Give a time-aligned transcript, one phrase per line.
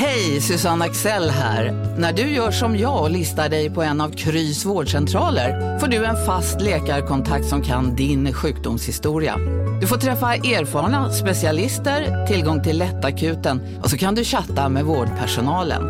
[0.00, 1.72] Hej, Susanne Axel här.
[1.98, 6.04] När du gör som jag och listar dig på en av Krys vårdcentraler får du
[6.04, 9.36] en fast läkarkontakt som kan din sjukdomshistoria.
[9.80, 15.82] Du får träffa erfarna specialister, tillgång till lättakuten och så kan du chatta med vårdpersonalen.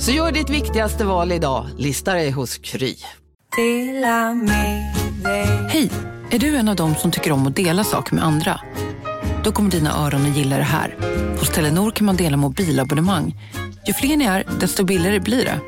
[0.00, 2.94] Så gör ditt viktigaste val idag, listar dig hos Kry.
[5.68, 5.90] Hej!
[6.30, 8.60] Är du en av dem som tycker om att dela saker med andra?
[9.44, 10.96] Då kommer dina öron att gilla det här.
[11.38, 13.36] Hos Telenor kan man dela mobilabonnemang.
[13.86, 15.60] Ju fler ni är, desto billigare blir det.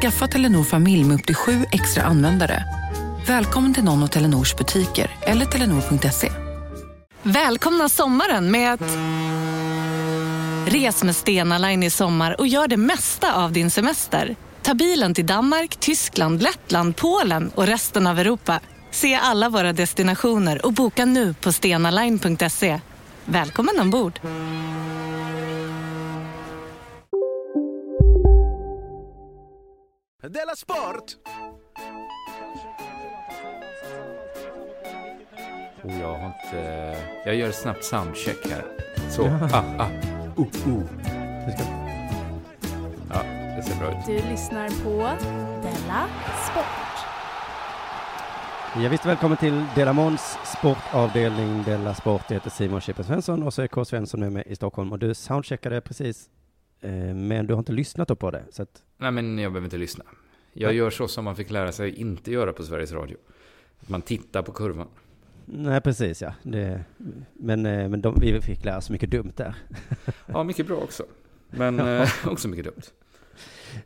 [0.00, 2.64] Skaffa Telenor familj med upp till sju extra användare.
[3.26, 6.32] Välkommen till någon av Telenors butiker eller telenor.se.
[7.22, 8.80] Välkomna sommaren med att...
[10.72, 14.36] Res med Stena Line i sommar och gör det mesta av din semester.
[14.62, 18.60] Ta bilen till Danmark, Tyskland, Lettland, Polen och resten av Europa.
[18.90, 22.80] Se alla våra destinationer och boka nu på stenaline.se.
[23.24, 24.20] Välkommen ombord!
[30.22, 31.16] Della Sport!
[35.82, 36.96] Oh, jag har inte...
[37.24, 38.64] Jag gör snabbt soundcheck här.
[39.10, 39.88] Så, ah, ah,
[40.36, 40.82] oh, oh.
[43.10, 43.22] Ja,
[43.56, 44.06] det ser bra ut.
[44.06, 45.24] Du lyssnar på
[45.62, 46.08] Della
[46.50, 46.91] Sport.
[48.76, 52.22] Ja, visst, välkommen till Dela Måns sportavdelning Della Sport.
[52.28, 53.84] Jag heter Simon Chippen Svensson och så är K.
[53.84, 54.92] Svensson med mig i Stockholm.
[54.92, 56.30] Och du soundcheckade precis,
[56.80, 58.44] eh, men du har inte lyssnat på det.
[58.50, 60.04] Så att, Nej, men jag behöver inte lyssna.
[60.52, 63.16] Jag gör så som man fick lära sig inte göra på Sveriges Radio.
[63.80, 64.88] Att man tittar på kurvan.
[65.44, 66.34] nej, precis ja.
[66.42, 66.84] Det,
[67.32, 69.54] men eh, men de, vi fick lära oss mycket dumt där.
[70.26, 71.04] Ja, mycket bra också.
[71.50, 72.82] Men eh, också mycket dumt.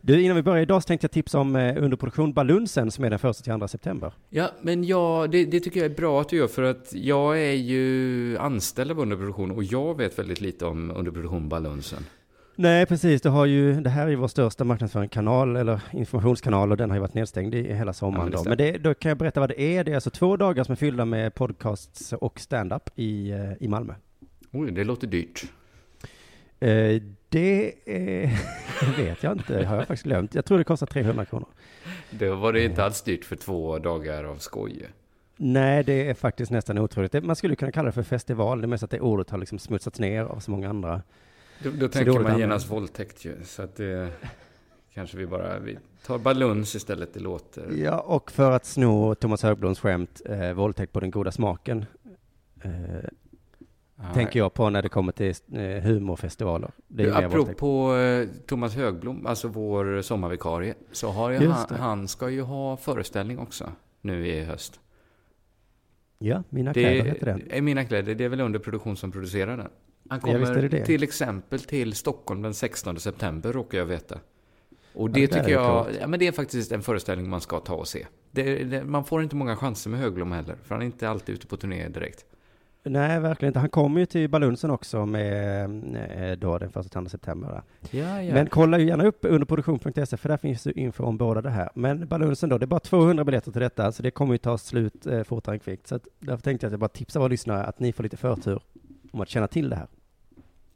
[0.01, 3.11] Du, innan vi börjar idag så tänkte jag tipsa om eh, underproduktion Balunsen som är
[3.11, 4.13] den första till 2 september.
[4.31, 7.39] Ja, men jag, det, det tycker jag är bra att du gör för att jag
[7.43, 12.05] är ju anställd av underproduktion och jag vet väldigt lite om underproduktion Balunsen.
[12.59, 13.23] Nej, precis.
[13.23, 17.01] Det, har ju, det här är vår största marknadsföringskanal eller informationskanal och den har ju
[17.01, 18.29] varit nedstängd i hela Ja, sommaren.
[18.31, 18.57] men stämmer.
[18.57, 19.85] Men det, då kan jag berätta vad det är.
[19.85, 23.69] Det är alltså två dagar som är fyllda med podcasts och stand-up i, eh, i
[23.69, 23.95] Malmö.
[24.53, 25.45] Oj, det låter dyrt.
[26.61, 28.31] Eh, det eh,
[28.97, 30.35] vet jag inte, har jag faktiskt glömt.
[30.35, 31.49] Jag tror det kostar 300 kronor.
[32.11, 34.89] Det var det inte alls dyrt för två dagar av skoj.
[35.37, 37.25] Nej, det är faktiskt nästan otroligt.
[37.25, 38.61] Man skulle kunna kalla det för festival.
[38.61, 41.03] Det är mest att det ordet har liksom smutsats ner av så många andra.
[41.63, 43.37] Då, då tänker man använder- genast våldtäkt ju.
[43.45, 44.09] Så att det
[44.95, 47.71] kanske vi bara, vi tar baluns istället, det låter.
[47.77, 51.87] Ja, och för att sno Thomas Högbloms skämt, eh, våldtäkt på den goda smaken,
[52.63, 52.71] eh,
[54.15, 56.71] Tänker jag på när det kommer till eh, humorfestivaler.
[56.89, 62.09] Det är Du, apropå eh, Thomas Högblom, alltså vår sommarvikarie, så har ju han, han
[62.09, 64.81] ska ju ha föreställning också nu i höst.
[66.19, 67.43] Ja, Mina Det kläder heter den.
[67.51, 69.69] är Mina kläder, det är väl under produktion som producerar den.
[70.09, 70.85] Han kommer det det.
[70.85, 74.21] till exempel till Stockholm den 16 september, råkar jag veta.
[74.95, 77.75] Och det Ja, tycker jag, ja men det är faktiskt en föreställning man ska ta
[77.75, 78.07] och se.
[78.31, 81.47] Det, man får inte många chanser med Högblom heller, för han är inte alltid ute
[81.47, 82.25] på turné direkt.
[82.89, 83.59] Nej, verkligen inte.
[83.59, 85.65] Han kommer ju till Balunsen också med
[86.31, 87.63] eh, då den första 2 september.
[87.91, 88.35] Ja, ja.
[88.35, 91.71] Men kolla ju gärna upp underproduktion.se för där finns ju info om båda det här.
[91.75, 94.59] Men Balunsen då, det är bara 200 biljetter till detta, så det kommer ju ta
[94.59, 95.87] slut eh, fortare än kvickt.
[95.87, 98.17] Så att, därför tänkte jag att jag bara tipsar våra lyssnare att ni får lite
[98.17, 98.61] förtur
[99.13, 99.87] om att känna till det här.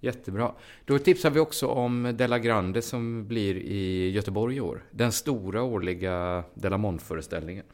[0.00, 0.52] Jättebra.
[0.84, 4.84] Då tipsar vi också om Della Grande som blir i Göteborg i år.
[4.90, 7.64] Den stora årliga Della Mont-föreställningen.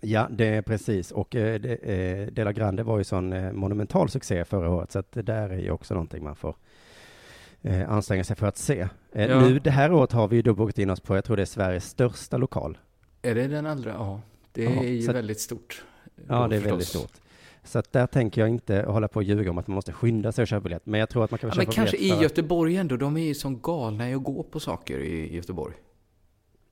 [0.00, 1.12] Ja, det är precis.
[1.12, 4.98] Och eh, det, eh, Dela Grande var ju sån eh, monumental succé förra året, så
[4.98, 6.54] att det där är ju också någonting man får
[7.62, 8.88] eh, anstränga sig för att se.
[9.12, 9.40] Eh, Ja.
[9.40, 11.42] Nu, det här året har vi ju då bokat in oss på, jag tror det
[11.42, 12.78] är Sveriges största lokal.
[13.22, 13.90] Är det den allra?
[13.90, 14.20] Ja.
[14.52, 15.84] Det Ja, är ju väldigt stort.
[16.28, 16.70] Ja, det är förstås.
[16.72, 17.12] väldigt stort.
[17.64, 20.32] Så att där tänker jag inte hålla på och ljuga om att man måste skynda
[20.32, 20.86] sig och köpa biljett.
[20.86, 22.96] Men jag tror att man kan Ja, köpa men kanske biljett i Göteborg ändå.
[22.96, 25.74] De är ju som galna i att gå på saker i Göteborg.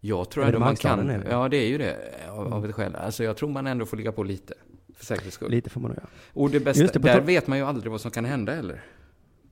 [0.07, 1.11] Jag tror ändå det man kan.
[1.11, 1.31] är det.
[1.31, 1.97] Ja, det är ju det.
[2.31, 2.95] Av, av ett skäl.
[2.95, 4.55] Alltså jag tror man ändå får ligga på lite.
[4.95, 5.51] För säkerhets skull.
[5.51, 6.09] Lite får man nog göra.
[6.33, 8.85] Och det bästa, Just det, där vet man ju aldrig vad som kan hända heller.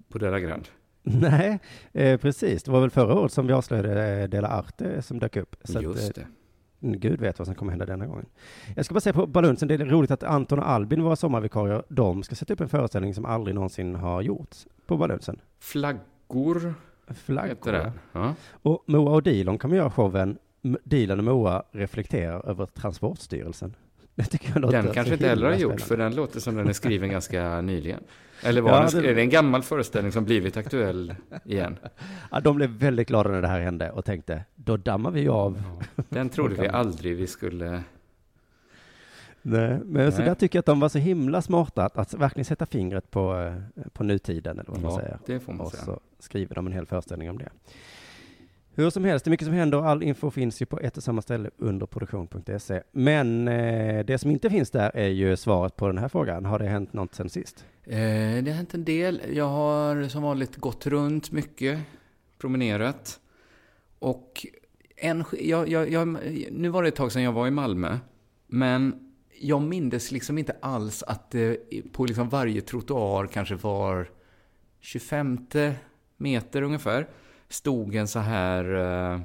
[0.09, 0.69] På Della Grand.
[1.03, 1.59] Nej,
[1.93, 2.63] eh, precis.
[2.63, 5.57] Det var väl förra året som vi avslöjade eh, Dela Arte som dök upp.
[5.65, 6.25] Så att, Just eh,
[6.81, 6.97] det.
[6.97, 8.27] Gud vet vad som kommer hända denna gången.
[8.77, 11.83] Jag ska bara säga på Balunsen, det är roligt att Anton och Albin, våra sommarvikarier,
[11.89, 15.41] de ska sätta upp en föreställning som aldrig någonsin har gjorts på Balunsen.
[15.61, 16.75] Flaggor
[17.15, 17.73] Flaggor.
[17.73, 17.93] det.
[18.13, 18.35] Ja.
[18.51, 23.75] Och Moa och Dilon kommer göra showen Dilan och Moa reflekterar över Transportstyrelsen.
[24.15, 26.55] Det tycker jag låter Den så kanske inte heller har gjort, för den låter som
[26.57, 28.01] den är skriven ganska nyligen.
[28.43, 31.15] Eller var Ja, den, det- är det en gammal föreställning som blivit aktuell
[31.45, 31.79] igen?
[32.31, 35.63] Ja, de blev väldigt glada när det här hände och tänkte, då dammar vi av.
[36.09, 37.83] Den trodde vi aldrig vi skulle...
[39.43, 40.27] Nej, men så Nej.
[40.29, 43.35] där tycker jag att de var så himla smarta att, att verkligen sätta fingret på,
[43.77, 45.19] eh, på nutiden, eller vad man Ja, säger.
[45.27, 45.85] det får man Och säga.
[45.85, 47.49] så skriver de en hel föreställning om det.
[48.75, 50.97] Hur som helst, det är mycket som händer och all info finns ju på ett
[50.97, 52.83] och samma ställe under produktion.se.
[52.93, 56.45] Men eh, det som inte finns där är ju svaret på den här frågan.
[56.45, 57.65] Har det hänt något sen sist?
[57.85, 57.99] Eh,
[58.43, 59.23] det har hänt en del.
[59.33, 61.81] Jag har som vanligt gått runt mycket,
[62.39, 63.21] promenerat.
[63.99, 64.47] Och
[64.97, 66.19] en, jag, jag, jag,
[66.51, 67.99] nu var det ett tag sedan jag var i Malmö,
[68.47, 71.57] men jag mindes liksom inte alls att det
[71.93, 74.11] på liksom varje trottoar kanske var
[74.81, 75.47] 25
[76.17, 77.07] meter ungefär
[77.53, 79.21] stod en så här eh,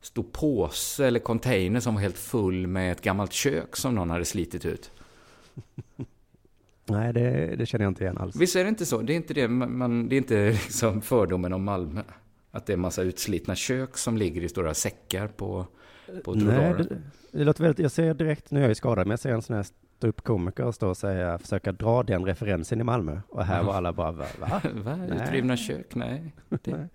[0.00, 4.24] stor påse eller container som var helt full med ett gammalt kök som någon hade
[4.24, 4.90] slitit ut.
[6.88, 8.36] Nej, det, det känner jag inte igen alls.
[8.36, 9.02] Visst är det inte så?
[9.02, 12.02] Det är inte, det, man, det är inte liksom fördomen om Malmö.
[12.50, 15.66] Att det är en massa utslitna kök som ligger i stora säckar på,
[16.24, 16.98] på Nej, det,
[17.32, 19.42] det låter väldigt, jag ser direkt, nu är jag ju skadad, men jag ser en
[19.42, 23.20] sån här ståuppkomiker stå och säga, försöka dra den referensen i Malmö.
[23.28, 24.26] Och här var alla bara, va?
[24.40, 24.60] va?
[24.74, 24.96] Va?
[24.96, 25.22] Nej.
[25.22, 25.94] Utrivna kök?
[25.94, 26.32] Nej.
[26.48, 26.88] Nej.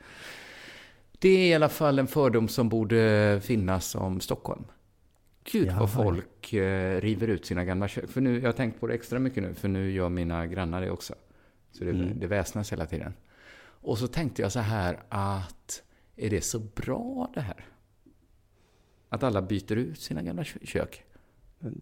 [1.22, 4.64] Det, är i alla fall en fördom som borde finnas om Stockholm.
[5.52, 5.80] Gud Jaha.
[5.80, 8.10] vad folk eh, river ut sina gamla kök.
[8.10, 10.82] För nu, jag har tänkt på det extra mycket nu, för nu gör mina grannar
[10.82, 11.14] det också.
[11.72, 12.20] Så det, Mm.
[12.20, 13.14] det väsnas hela tiden.
[13.64, 15.84] Och så tänkte jag så här att,
[16.16, 17.66] är det så bra det här?
[19.10, 21.04] Att alla byter ut sina gamla kö- kök.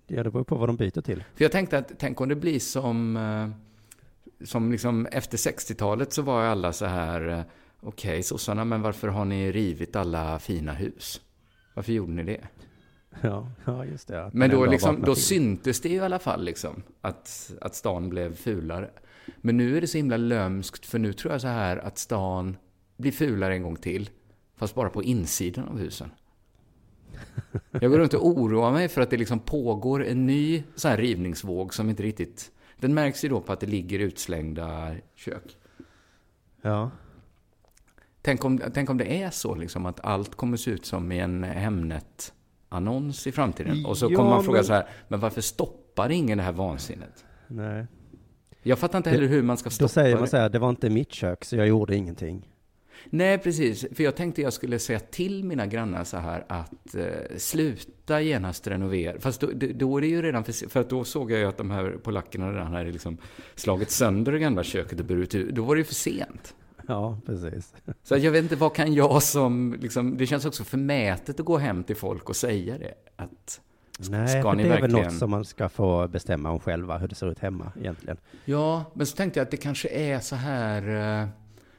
[0.07, 1.23] Ja, det beror på vad de byter till.
[1.35, 3.49] För jag tänkte att, tänk om det blir som, eh,
[4.45, 7.43] som liksom efter 60-talet så var alla så här,
[7.81, 11.21] okej sossarna, men varför har ni rivit alla fina hus?
[11.73, 12.47] Varför gjorde ni det?
[13.21, 14.29] Ja, ja just det.
[14.33, 18.35] Men då, liksom, då syntes det ju i alla fall liksom, att, att stan blev
[18.35, 18.89] fulare.
[19.37, 22.57] Men nu är det så himla lömskt, för nu tror jag så här att stan
[22.97, 24.09] blir fulare en gång till,
[24.55, 26.11] fast bara på insidan av husen.
[27.71, 30.97] Jag går runt och oroar mig för att det liksom pågår en ny så här
[30.97, 32.51] rivningsvåg som inte riktigt...
[32.77, 35.57] Den märks ju då på att det ligger utslängda kök.
[36.61, 36.91] Ja,
[38.29, 41.19] Tänk om, tänk om det är så liksom att allt kommer se ut som i
[41.19, 43.85] en Hemnet-annons i framtiden.
[43.85, 46.51] Och så Ja, kommer man fråga men- så här, men varför stoppar ingen det här
[46.51, 47.25] vansinnet?
[47.47, 47.85] nej.
[48.63, 50.29] Jag fattar inte heller hur man ska stoppa Då säger man det.
[50.29, 52.47] så här, det var inte mitt kök, så jag gjorde ingenting.
[53.09, 53.85] Nej, precis.
[53.95, 57.03] För jag tänkte jag skulle säga till mina grannar så här att eh,
[57.37, 59.19] sluta genast renovera.
[59.19, 61.57] Fast då, då- är det ju redan för För att då såg jag ju att
[61.57, 63.17] de här polackerna redan hade liksom
[63.55, 65.55] slagit sönder det gamla köket och burit ut.
[65.55, 66.55] Då var det ju för sent.
[66.93, 67.73] Ja, precis.
[68.03, 71.45] Så att jag vet inte, vad kan jag som, liksom, det känns också förmätet att
[71.45, 72.93] gå hem till folk och säga det.
[73.15, 73.61] Att,
[74.09, 74.91] Nej, det är väl verkligen...
[74.91, 78.17] något som man ska få bestämma om själva, hur det ser ut hemma egentligen.
[78.45, 81.27] Ja, men så tänkte jag att det kanske är så här, eh,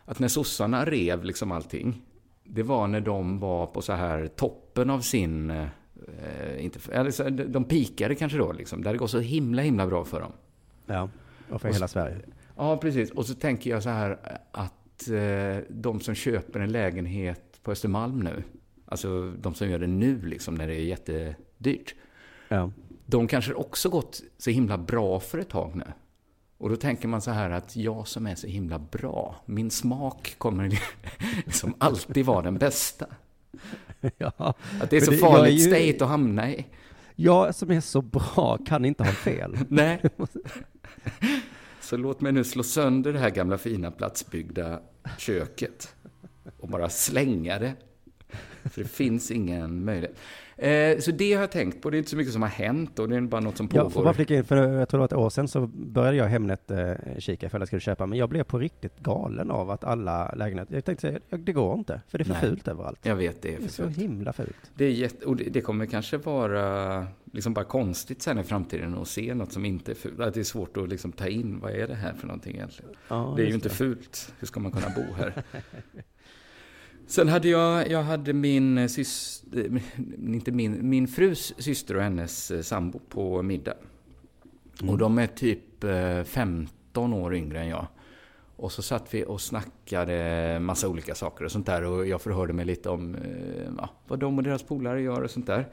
[0.05, 2.03] att när sossarna rev liksom allting,
[2.45, 5.67] det var när de var på så här toppen av sin, eh,
[6.59, 9.87] inte, eller så, de de pikade kanske då liksom, där det går så himla, himla
[9.87, 10.33] bra för dem.
[10.87, 11.09] Ja,
[11.51, 12.19] och för Och hela Sverige.
[12.57, 13.11] Ja, precis.
[13.11, 14.19] Och så tänker jag så här
[14.53, 14.80] att eh,
[15.69, 18.43] de som köper en lägenhet på Östermalm nu,
[18.87, 21.95] alltså de som gör det nu liksom när det är jättedyrt,
[22.49, 22.71] Ja.
[23.07, 25.85] de kanske också gått så himla bra för ett tag nu.
[26.59, 30.35] Och då tänker man så här att jag som är så himla bra, min smak
[30.39, 30.79] kommer
[31.47, 33.07] liksom alltid vara den bästa.
[34.19, 34.55] ja.
[34.81, 36.67] Att det är så det- jag är farligt ju- state att hamna i.
[37.17, 39.59] Jag som är så bra kan inte ha fel.
[39.69, 40.01] Nej.
[41.81, 44.81] Så låt mig nu slå sönder det här gamla fina platsbyggda
[45.19, 45.95] köket
[46.61, 47.75] och bara slänga det.
[48.65, 50.17] För det finns ingen möjlighet.
[50.63, 51.91] Eh, så det har jag tänkt på.
[51.91, 53.93] Det är inte så mycket som har hänt och det är bara något som Jag
[53.93, 54.13] får bara pågår.
[54.13, 56.93] flika in, för jag tror det var ett år sedan så började jag Hemnet eh,
[57.19, 60.33] kika för att jag skulle köpa, men jag blev på riktigt galen av att alla
[60.33, 62.41] lägenheter, jag tänkte säga, det går inte, för det är för Nej.
[62.41, 62.99] fult överallt.
[63.03, 63.97] Jag vet, det är Det är för så fult.
[63.99, 64.57] himla fult.
[64.75, 68.99] Det, är jätte, och det, det kommer kanske vara liksom bara konstigt sen i framtiden
[68.99, 70.21] att se något som inte är fult.
[70.21, 72.91] Att det är svårt att liksom ta in, vad är det här för någonting egentligen?
[73.09, 74.33] Ja, det är ju inte fult.
[74.39, 75.43] Hur ska man kunna bo här?
[77.11, 79.81] Sen hade jag, jag hade min syster,
[80.19, 83.75] inte min, min frus syster och hennes eh, sambo på middag.
[84.89, 87.87] Och de är typ eh, 15 år yngre än jag.
[88.57, 91.85] Och så satt vi och snackade massa olika saker och sånt där.
[91.85, 95.31] Och jag förhörde mig lite om eh, ja, vad de och deras polare gör och
[95.31, 95.69] sånt där.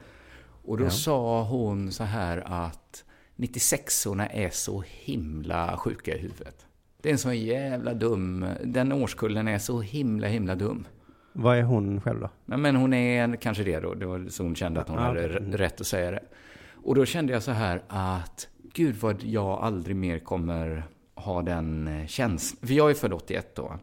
[0.64, 0.90] Och då Ja.
[0.90, 3.04] sa hon så här att
[3.36, 6.66] 96orna är så himla sjuka i huvudet.
[7.02, 10.86] Det är en så jävla dum, den årskullen är så himla himla dum.
[11.40, 12.30] Vad är hon själv då?
[12.44, 15.02] Men, men hon är kanske det då, det var så hon kände att hon Ja,
[15.02, 15.36] hade okej.
[15.36, 15.56] Mm.
[15.56, 16.22] rätt att säga det.
[16.74, 20.82] Och då kände jag så här att, gud vad jag aldrig mer kommer
[21.14, 22.66] ha den eh, känslan.
[22.68, 23.78] För jag är född 81 då.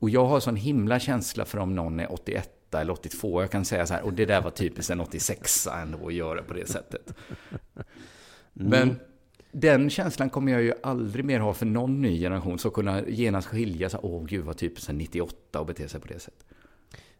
[0.00, 3.42] Och jag har sån himla känsla för om någon är 81 eller 82.
[3.42, 6.42] Jag kan säga så här, och det där var typiskt en 86 ändå att göra
[6.42, 7.14] på det sättet.
[8.60, 8.70] Mm.
[8.70, 9.00] Men
[9.54, 12.58] den känslan kommer jag ju aldrig mer ha för någon ny generation.
[12.58, 14.00] Så kunna genast skilja sig.
[14.02, 16.44] Åh gud vad typ här 98 och bete sig på det sättet.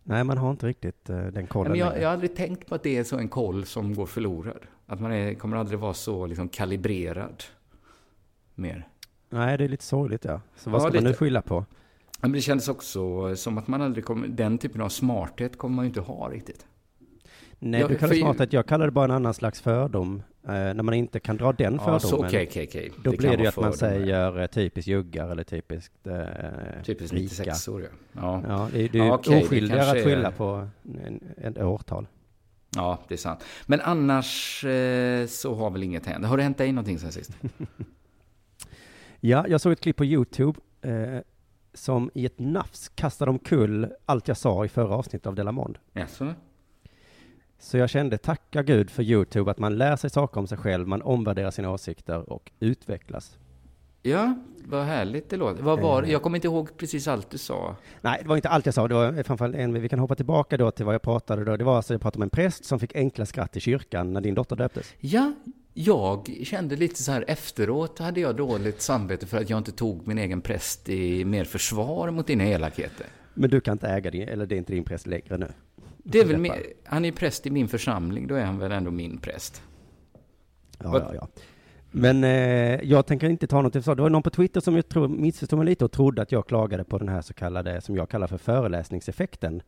[0.02, 2.66] Nej, man har inte riktigt eh, den Nej, kollen men jag, jag har aldrig tänkt
[2.68, 4.58] på att det är så en koll som går förlorad.
[4.86, 7.42] Att man är, kommer aldrig vara så liksom kalibrerad
[8.54, 8.88] mer.
[9.30, 10.40] Nej, det är lite sorgligt ja.
[10.56, 11.18] Så vad Ja, ska man nu lite.
[11.18, 11.64] skylla på?
[12.20, 15.84] Men det kändes också som att man aldrig kommer, den typen av smarthet kommer man
[15.84, 16.66] ju inte ha riktigt.
[17.58, 18.52] Nej, Ja, du kallar för- det smarthet.
[18.52, 20.22] Jag kallar det bara en annan slags fördom.
[20.48, 22.92] Eh, när man inte kan dra den Ja, så fördomen, okej, okej, okej.
[23.04, 26.14] då Det blir det ju att man säger eh, typiskt juggar eller typiskt eh,
[26.84, 27.22] Typiskt rika.
[27.22, 27.88] 96 år ja.
[28.12, 28.42] ja.
[28.48, 30.68] Ja, det det är ju Ja, oskyldigare att skylla är- på
[31.36, 32.06] en årtal.
[32.76, 33.44] Ja, det är sant.
[33.66, 36.26] Men annars eh, så har väl inget hänt.
[36.26, 37.36] Har det hänt dig någonting sen sist?
[39.20, 41.18] Ja, jag såg ett klipp på YouTube eh,
[41.74, 45.78] som i ett nafs kastade omkull allt jag sa i förra avsnittet av Delamond.
[45.92, 46.34] Jaså?
[47.64, 50.88] Så jag kände, tacka Gud för YouTube, att man lär sig saker om sig själv,
[50.88, 53.38] man omvärderar sina åsikter och utvecklas.
[54.02, 55.62] Ja, vad härligt det låter.
[55.62, 56.10] Vad var Eh.
[56.10, 57.76] Jag kommer inte ihåg precis allt du sa.
[58.00, 60.56] Nej, det var inte allt jag sa, det var framförallt en, vi kan hoppa tillbaka
[60.56, 61.56] då till vad jag pratade då.
[61.56, 64.20] Det var alltså, jag pratade med en präst som fick enkla skratt i kyrkan när
[64.20, 64.94] din dotter döptes.
[65.00, 65.32] Ja,
[65.74, 70.06] jag kände lite så här efteråt hade jag dåligt samvete för att jag inte tog
[70.06, 73.06] min egen präst i mer försvar mot dina elakheter.
[73.34, 75.48] Men du kan inte äga din, eller det är inte din präst längre nu.
[76.06, 76.52] Det är väl min,
[76.84, 79.62] han är präst i min församling, då är han väl ändå min präst.
[80.78, 81.28] Ja, ja, ja.
[81.90, 83.94] Men eh, jag tänker inte ta något till försvar.
[83.94, 86.46] Det var någon på Twitter som jag tror missförstod mig lite och trodde att jag
[86.46, 89.62] klagade på den här så kallade, som jag kallar för föreläsningseffekten.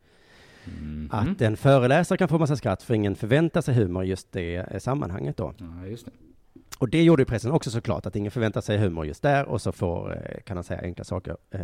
[0.65, 1.09] Mhm.
[1.11, 4.55] Att en föreläsare kan få massa skratt för ingen förväntar sig humor i just det
[4.55, 5.53] eh, sammanhanget då.
[5.57, 6.11] Ja, just det.
[6.77, 9.61] Och det gjorde ju pressen också såklart, att ingen förväntar sig humor just där och
[9.61, 11.37] så får, eh, kan han säga enkla saker.
[11.51, 11.61] Eh,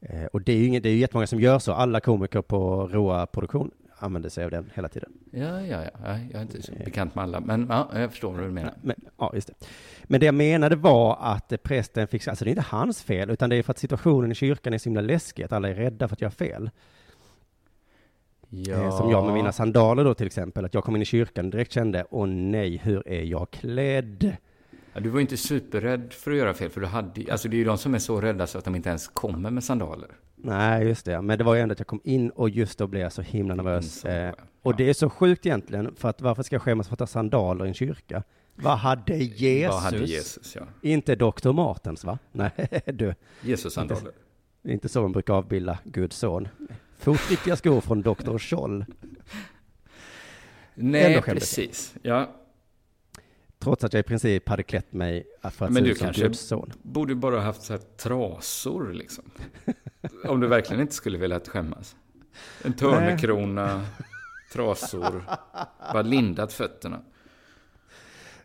[0.00, 1.72] eh, och det är ju inget, det är ju jättemånga som gör så.
[1.72, 5.12] Alla komiker på Roa Produktion använder sig av den hela tiden.
[5.32, 5.90] Ja, ja, ja.
[6.04, 6.18] ja.
[6.32, 8.74] Jag är inte så bekant med alla, men ja, jag förstår vad du menar.
[8.82, 9.54] Men, ja, just det.
[10.04, 13.50] Men det jag menade var att prästen fick, alltså det är inte hans fel, utan
[13.50, 16.08] det är för att situationen i kyrkan är så himla läskig, att alla är rädda
[16.08, 16.70] för att göra fel.
[18.68, 21.44] Eh, Som jag med mina sandaler då till exempel, att jag kom in i kyrkan
[21.44, 24.36] och direkt kände, åh nej, hur är jag klädd?
[24.92, 27.56] Ja, du var ju inte superrädd för att göra fel, för du hade Alltså det
[27.56, 30.08] är ju de som är så rädda så att de inte ens kommer med sandaler.
[30.36, 31.22] Nej, just det.
[31.22, 33.22] Men det var ju ändå att jag kom in och just då blev jag så
[33.22, 33.84] himla nervös.
[33.84, 34.34] Insåg Eh, jag.
[34.62, 34.76] och Ja.
[34.76, 37.64] det är så sjukt egentligen, för att varför ska jag skämmas för att ha sandaler
[37.64, 38.22] i en kyrka?
[38.54, 39.72] Vad hade Jesus?
[39.74, 40.62] Vad hade Jesus, ja.
[40.82, 41.52] Inte Dr.
[41.52, 42.18] Martens, va?
[42.32, 42.52] Nej,
[42.86, 43.14] du.
[43.42, 44.12] Jesus sandaler.
[44.62, 46.48] Det är inte så man brukar avbilda Guds son.
[46.98, 48.38] Fotriktiga skor från Dr.
[48.38, 48.84] Scholl.
[50.74, 51.94] Nej, precis.
[52.02, 52.30] Ja,
[53.62, 56.12] Trots att jag i princip hade klätt mig för att Men se du ut som
[56.12, 56.72] Guds son.
[56.82, 59.24] borde bara ha haft så här trasor liksom.
[60.24, 61.96] Om du verkligen inte skulle vilja skämmas.
[62.64, 63.86] En törnekrona,
[64.52, 65.24] trasor,
[65.92, 67.02] bara lindat fötterna.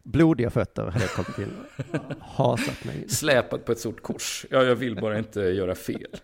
[0.04, 1.50] Blodiga fötter hade jag kommit
[1.92, 3.10] och hasat mig.
[3.10, 4.46] Släpat på ett stort kors.
[4.50, 6.16] Ja, jag vill bara inte göra fel.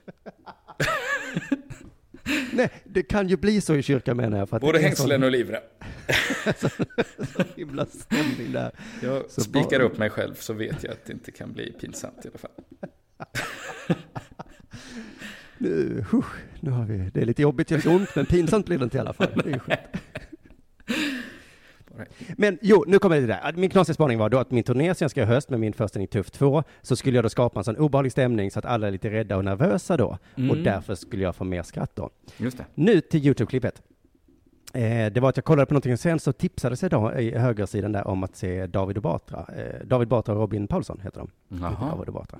[2.53, 4.47] Nej, det kan ju bli så i kyrkan menar jag.
[4.47, 5.61] Både sån hängslen och livrem.
[7.55, 8.71] Himla stämning där.
[9.03, 11.71] Jag Så spikar bara- upp mig själv så vet jag att det inte kan bli
[11.71, 12.51] pinsamt i alla fall.
[15.57, 16.25] Nu, huh,
[16.59, 18.97] nu har vi, det är lite jobbigt, det gör ont, men pinsamt blir det inte
[18.97, 19.27] i alla fall.
[19.43, 19.79] Det är skönt.
[22.37, 23.53] Men jo, nu kommer det där.
[23.55, 25.59] Min knasiga spaning var då att min turné som jag ska göra i höst med
[25.59, 28.65] min föreställning Tuff 2, så skulle jag då skapa en sån obehaglig stämning så att
[28.65, 30.17] alla är lite rädda och nervösa då.
[30.33, 30.63] Och Mm.
[30.63, 32.09] därför skulle jag få mer skratt då.
[32.37, 32.65] Just det.
[32.75, 33.81] Nu till YouTube-klippet.
[34.73, 37.91] Eh, det var att jag kollade på någonting sen så tipsades jag då i högersidan
[37.91, 39.45] där om att se David och Batra.
[39.55, 41.57] Eh, David Batra och Robin Paulsson heter de.
[41.59, 42.39] David och Batra.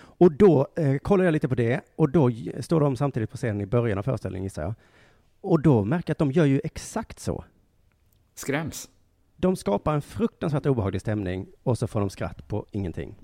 [0.00, 3.60] Och då eh, kollade jag lite på det och då står de samtidigt på scenen
[3.60, 4.74] i början av föreställningen gissar jag.
[5.40, 7.44] Och då märker jag att de gör ju exakt så.
[8.34, 8.88] Skräms.
[9.36, 13.14] De skapar en fruktansvärt obehaglig stämning och så får de skratt på ingenting.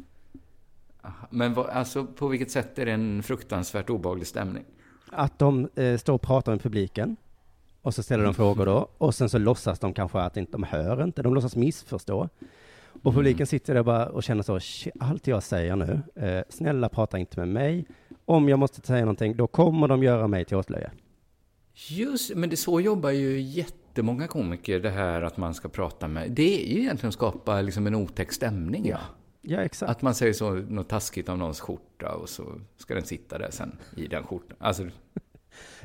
[1.03, 1.27] Aha.
[1.31, 4.65] Men vad, alltså, på vilket sätt är det en fruktansvärt obehaglig stämning?
[5.11, 7.17] Att de eh, står och pratar med publiken
[7.85, 10.63] och så ställer de frågor då och sen så låtsas de kanske att inte, de
[10.63, 12.29] hör inte, de låtsas missförstå.
[13.03, 16.89] Och publiken sitter där bara och känner så, "Shit, allt jag säger nu, eh, snälla
[16.89, 17.87] prata inte med mig.
[18.25, 20.91] Om jag måste säga någonting, då kommer de göra mig till åtlöje.
[21.75, 26.31] Just men det så jobbar ju jättemånga komiker, det här att man ska prata med.
[26.31, 28.87] Det är ju egentligen att skapa liksom en otäck stämning.
[28.89, 28.99] Ja.
[29.43, 29.91] Ja, exakt.
[29.91, 32.45] Att man säger så, något taskigt om någons skjorta och så
[32.77, 34.57] ska den sitta där sen i den skjortan.
[34.61, 34.87] Alltså,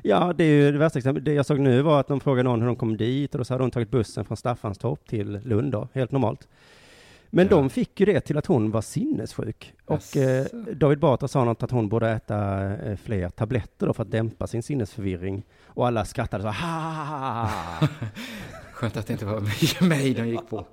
[0.02, 1.26] Ja, det är ju det värsta exemplet.
[1.26, 3.46] Det jag såg nu var att de frågade någon hur de kom dit och då
[3.46, 6.48] så hade hon tagit bussen från Staffanstorp till Lund då, helt normalt.
[7.32, 7.56] Men Ja.
[7.56, 9.74] de fick ju det till att hon var sinnessjuk.
[9.86, 10.46] Och eh.
[10.76, 14.48] David Batra sa något att hon borde äta eh, fler tabletter då för att dämpa
[14.48, 15.44] sin sinnesförvirring.
[15.66, 17.50] Och alla skrattade så ha.
[18.74, 20.66] skönt att det inte var mig de gick på.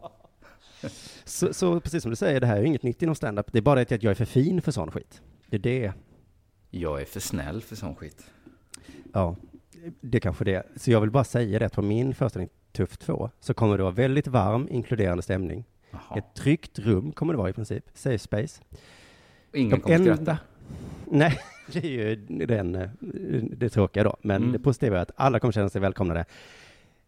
[1.24, 3.52] Så, så precis som du säger, det här är ju inget nytt inom standup.
[3.52, 5.22] Det är bara det att jag är för fin för sån skit.
[5.46, 5.92] Det är det.
[6.70, 8.26] Jag är för snäll för sån skit.
[9.12, 9.36] Ja,
[10.00, 10.66] det kanske det.
[10.76, 13.82] Så jag vill bara säga det att på min föreställning Tuff 2 så kommer det
[13.82, 15.64] vara väldigt varm, inkluderande stämning.
[15.90, 16.18] Jaha.
[16.18, 17.84] Ett tryggt rum kommer det vara i princip.
[17.94, 18.62] Safe space.
[19.54, 20.38] Ingen De kommer enda- skratta.
[21.10, 21.38] Nej,
[21.72, 22.16] det är ju
[22.46, 22.88] den, eh,
[23.56, 24.16] det tråkiga då.
[24.22, 24.52] Men Mm.
[24.52, 26.24] det positiva är att alla kommer känna sig välkomnade.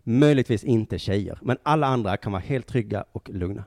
[0.03, 3.65] Möjligtvis inte tjejer, men alla andra kan vara helt trygga och lugna.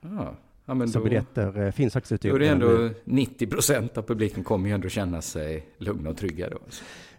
[0.00, 0.34] Ja.
[0.64, 3.46] Ja, men Så då, biljetter eh, finns faktiskt ute i då är det ändå 90
[3.46, 6.58] procent av publiken kommer ju ändå känna sig lugna och trygga då.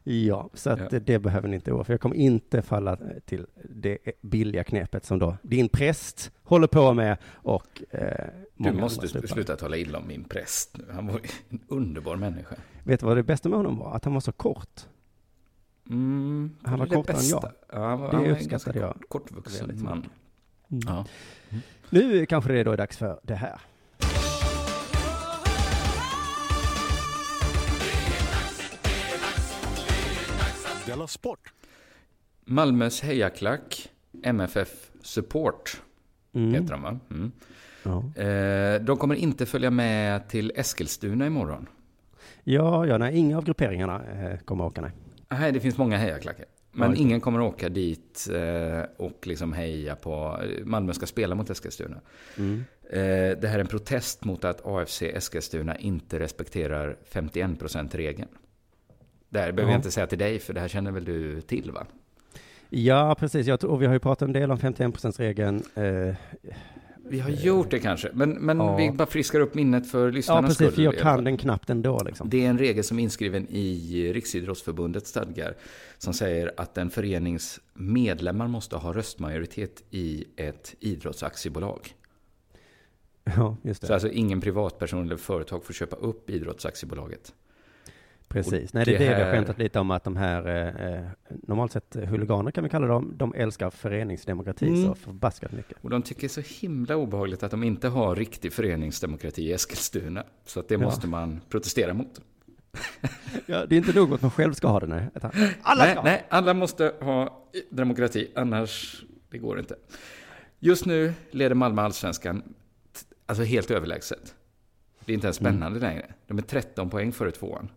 [0.04, 1.00] Ja, så att Ja.
[1.00, 5.20] det behöver ni inte oroa för jag kommer inte falla till det billiga knepet som
[5.20, 8.26] då din präst håller på med och eh,
[8.58, 10.86] Du måste sluta tala illa om min präst nu.
[10.94, 11.20] Han var
[11.50, 12.56] en underbar människa.
[12.84, 13.96] Vet du vad det bästa med honom var?
[13.96, 14.82] Att han var så kort.
[15.90, 17.52] Mm, Han var det kortare än bästa.
[17.72, 17.82] jag.
[17.82, 19.98] Ja, han var, Det han var en ganska jag kort, kortvuxen man.
[19.98, 20.88] mycket.
[20.90, 21.06] Ja.
[21.92, 23.60] Nu kanske det då är dags för det här.
[30.86, 31.54] Della Sport!
[32.46, 33.90] Malmös hejaklack,
[34.24, 34.70] MFF
[35.02, 35.82] Support,
[36.34, 36.54] Mm.
[36.54, 37.00] heter de va?
[37.12, 37.32] Mm.
[37.84, 38.22] Ja.
[38.24, 41.70] Eh, de kommer inte följa med till Eskilstuna imorgon.
[42.44, 44.92] ja, ja, nej, inga av grupperingarna eh, kommer åka, nej.
[45.30, 46.46] Nej, det finns många hejaklackar.
[46.72, 50.40] Men ingen kommer åka dit eh, och liksom heja på...
[50.63, 52.01] Malmö ska spela mot Eskilstuna.
[52.38, 52.63] Mm.
[52.90, 58.28] Eh, det här är en protest mot att AFC Eskilstuna inte respekterar 51%-regeln.
[59.30, 59.75] Det här behöver Ja.
[59.75, 61.86] jag inte säga till dig, för det här känner väl du till va?
[62.70, 63.48] Ja, precis.
[63.48, 65.63] Jag tror, och vi har ju pratat en del om 51%-regeln.
[67.12, 68.75] Eh, Vi har gjort det kanske, men, men Ja.
[68.75, 70.72] vi bara friskar upp minnet för ja, lyssnarnas precis, skull.
[70.75, 71.15] för jag i alla fall.
[71.18, 72.30] kan den knappt ändå liksom.
[72.30, 75.56] Det är en regel som är inskriven i Riksidrottsförbundets stadgar
[75.98, 81.96] som säger att en förenings medlemmar måste ha röstmajoritet i ett idrottsaktiebolag.
[83.24, 83.94] Ja, just Så det.
[83.94, 87.34] alltså ingen privatperson eller företag får köpa upp idrottsaktiebolaget.
[88.32, 88.74] Precis.
[88.74, 91.06] Nej, det är det det vi har skämtat lite om att de här, eh, eh,
[91.48, 94.86] normalt sett huliganer kan vi kalla dem, de älskar föreningsdemokrati Mm.
[94.86, 95.77] så förbaskat mycket.
[95.82, 100.24] Och de tycker så himla obehagligt att de inte har riktig föreningsdemokrati i Eskilstuna.
[100.46, 100.79] Så att det Ja.
[100.79, 102.22] måste man protestera mot.
[103.46, 105.08] Ja, det är inte nog med att man själv ska ha det, nej.
[105.62, 109.75] Alla nej, ska nej, alla måste ha demokrati, annars det går inte.
[110.60, 112.44] Just nu leder Malmö allsvenskan,
[113.25, 114.36] alltså helt överlägset.
[115.05, 116.05] Det är inte ens spännande längre.
[116.27, 117.70] De är 13 poäng före tvåan.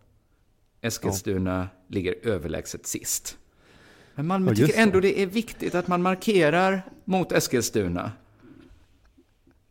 [0.84, 3.38] Eskilstuna ligger överlägset sist.
[4.14, 8.12] Men Malmö Ja, tycker ändå det är viktigt att man markerar mot Eskilstuna.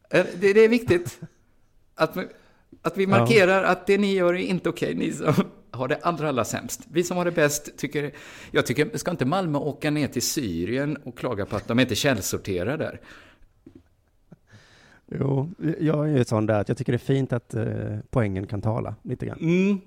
[0.10, 1.20] Eh, Det, det är viktigt
[1.96, 2.18] att,
[2.82, 5.34] att vi markerar att det ni gör är inte okej, ni som
[5.72, 6.82] har det allra, allra sämst.
[6.92, 8.12] Vi som har det bäst tycker...
[8.52, 11.96] Jag tycker, ska inte Malmö åka ner till Syrien och klaga på att de inte
[11.96, 13.02] källsorterar där?
[15.12, 17.66] Jo, jag är ju sån där att jag tycker det är fint att eh,
[18.10, 19.40] poängen kan tala lite grann.
[19.42, 19.82] Mm.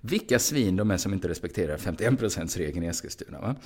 [0.00, 3.40] Vilka svin de är som inte respekterar 51%-regeln i Eskilstuna.
[3.40, 3.56] Va?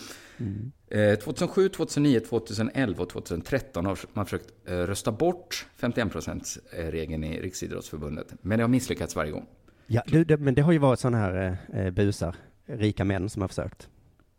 [0.88, 8.34] Eh, 2007, 2009, 2011 och 2013 har man försökt eh, rösta bort 51%-regeln i Riksidrottsförbundet.
[8.40, 9.46] Men det har misslyckats varje gång.
[9.86, 13.42] Ja, du, det, men det har ju varit sådana här eh, busar, rika män som
[13.42, 13.88] har försökt.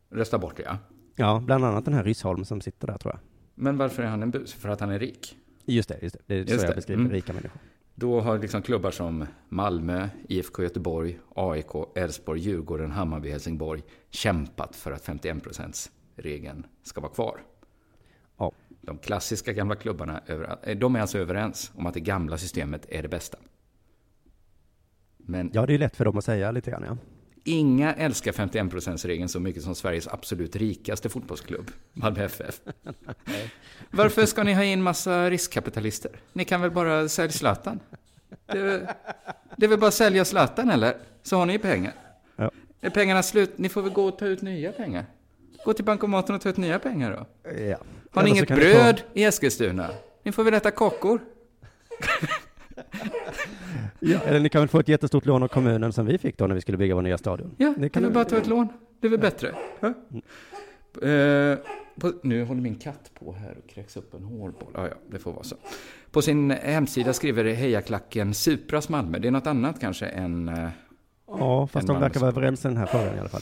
[0.09, 0.77] Rösta bort det, ja.
[1.15, 3.19] Ja, bland annat den här Ryssholm som sitter där tror jag.
[3.55, 4.53] Men varför är han en bus?
[4.53, 5.37] För att han är rik?
[5.67, 6.21] Just det, just det.
[6.27, 7.13] Det är Just så det, jag beskriver mm.
[7.13, 7.61] rika människor.
[7.95, 14.91] Då har liksom klubbar som Malmö, IFK Göteborg, AIK, Elfsborg, Djurgården, Hammarby, Helsingborg kämpat för
[14.91, 17.41] att 51%-regeln ska vara kvar.
[18.37, 18.51] Ja.
[18.81, 20.21] De klassiska gamla klubbarna,
[20.63, 23.37] eh, de är alltså överens om att det gamla systemet är det bästa.
[25.17, 26.97] Men Ja, det är lätt för dem att säga lite grann, ja.
[27.47, 32.61] Inga älskar 51%-regeln så mycket som Sveriges absolut rikaste fotbollsklubb, Malmö FF.
[33.91, 36.11] Varför ska ni ha in massa riskkapitalister?
[36.33, 37.79] Ni kan väl bara sälja Zlatan?
[38.45, 38.87] Det är, väl-
[39.57, 40.97] det är väl bara att sälja Zlatan eller?
[41.23, 41.93] Så har ni pengar.
[42.35, 42.51] Ja.
[42.81, 43.57] Är pengarna slut?
[43.57, 45.05] Ni får väl gå och ta ut nya pengar.
[45.65, 47.11] Gå till bankomaten och ta ut nya pengar
[47.43, 47.51] då.
[47.51, 47.77] ja.
[48.11, 49.89] Har ni inget ni ta- bröd i Eskilstuna?
[50.23, 51.19] Ni får väl äta kakor.
[53.99, 56.47] Ja, eller ni kan väl få ett jättestort lån av kommunen som vi fick då
[56.47, 57.55] när vi skulle bygga vår nya stadion.
[57.57, 58.67] Ja, Det kan du- bara ta ett lån?
[58.99, 59.55] Det är väl bättre?
[59.79, 59.87] Ja.
[61.07, 61.57] Eh,
[61.99, 64.71] på, nu håller min katt på här och kräks upp en hårboll.
[64.73, 65.55] Ja, ja, det får vara så.
[66.11, 69.19] På sin hemsida skriver hejaklacken Supras Malmö.
[69.19, 70.49] Det är något annat kanske än...
[70.49, 70.69] eh,
[71.27, 73.41] Ja, fast En de verkar vara överens i den här frågan i alla fall.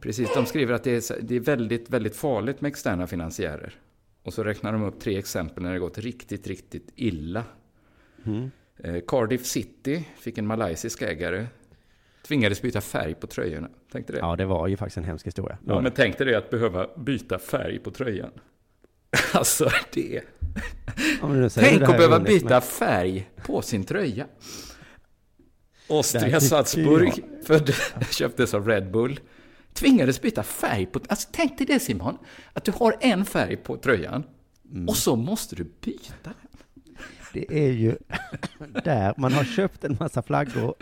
[0.00, 3.74] Precis, de skriver att det är, det är väldigt, väldigt farligt med externa finansiärer.
[4.22, 7.44] Och så räknar de upp tre exempel när det gått riktigt, riktigt illa.
[8.26, 8.50] Mm.
[8.78, 11.46] Eh, Cardiff City fick en malaysisk ägare.
[12.26, 13.68] Tvingades byta färg på tröjorna.
[13.92, 14.18] Tänkte det?
[14.18, 15.58] Ja, det var ju faktiskt en hemsk historia.
[15.66, 18.30] Ja, men tänk dig det att behöva byta färg på tröjan.
[19.32, 20.22] Alltså, det...
[21.20, 24.26] Säger Tänk att behöva byta färg på sin tröja.
[25.88, 27.74] Austria Salzburg, född,
[28.10, 29.20] köptes av Red Bull.
[29.72, 31.00] Tvingades byta färg på...
[31.08, 32.18] Alltså tänk dig det Simon,
[32.52, 34.24] att du har en färg på tröjan
[34.72, 34.88] Mm.
[34.88, 36.30] och så måste du byta.
[37.36, 37.96] Det är ju
[38.84, 40.74] där man har köpt en massa flaggor.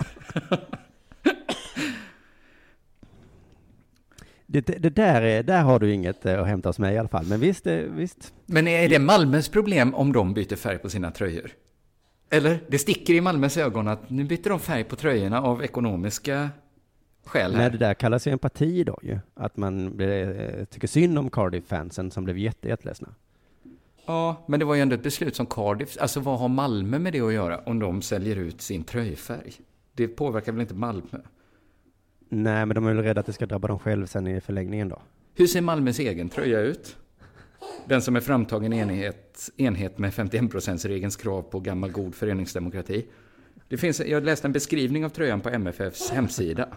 [4.47, 7.09] Det, det, där, är, där har du inget eh, att hämta hos mig i alla
[7.09, 7.27] fall.
[7.27, 8.33] Men visst, eh, visst.
[8.47, 11.51] Men är det Malmös problem om de byter färg på sina tröjor?
[12.31, 12.59] Eller?
[12.69, 16.51] Det sticker i Malmös ögon att nu byter de färg på tröjorna av ekonomiska
[17.25, 19.19] skäl Nej, det där kallas ju empati då ju.
[19.35, 23.15] Att man eh, tycker synd om Cardiff-fansen som blev jätte, jätteledsna.
[24.07, 25.97] Ja, men det var ju ändå ett beslut som Cardiff...
[26.01, 29.53] Alltså vad har Malmö med det att göra om de säljer ut sin tröjfärg?
[29.93, 31.19] Det påverkar väl inte Malmö?
[32.29, 34.89] Nej, men de är väl rädda att det ska drabba dem själv sen i förlängningen
[34.89, 35.03] då.
[35.35, 36.97] Hur ser Malmös egen tröja ut?
[37.87, 43.07] Den som är framtagen i enhet, enhet med 51%-regelns krav på gammal god föreningsdemokrati.
[43.69, 46.69] Det finns, jag läste en beskrivning av tröjan på MFFs hemsida.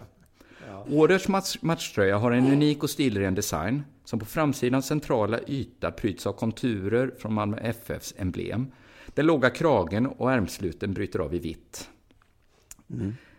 [0.92, 6.28] Årets match, matchtröja har en unik och stilren design som på framsidans centrala yta pryds
[6.28, 8.72] av konturer från Malmö FFs emblem.
[9.08, 11.89] Den låga kragen och ärmsluten bryter av i vitt.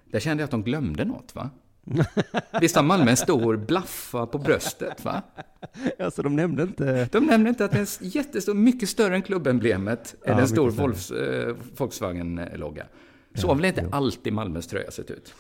[0.05, 1.51] Där kände jag att de glömde något, va?
[2.61, 5.23] Visst har Malmö en stor blaffa på bröstet, va?
[5.99, 7.09] Alltså de nämnde inte...
[7.13, 10.71] De nämner inte att den är jättestor, mycket större än klubbemblemet, Ja, är en stor.
[10.71, 12.87] Volks, eh, Volkswagen-logga.
[13.35, 15.35] Så har väl inte alltid Malmös tröja sett ut?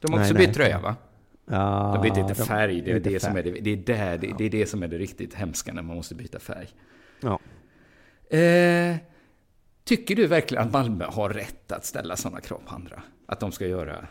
[0.00, 0.46] De har Nej, också nej.
[0.46, 0.96] bytt tröja, va?
[1.50, 3.52] Ja, De byter inte de- färg, det är det, som är färg.
[3.52, 5.96] det, det, är där, det, det är det som är det riktigt hemska när man
[5.96, 6.68] måste byta färg.
[7.20, 7.38] Ja.
[8.36, 8.96] Eh,
[9.84, 13.02] tycker du verkligen att Malmö har rätt att ställa sådana krav på andra?
[13.26, 14.06] Att de ska göra...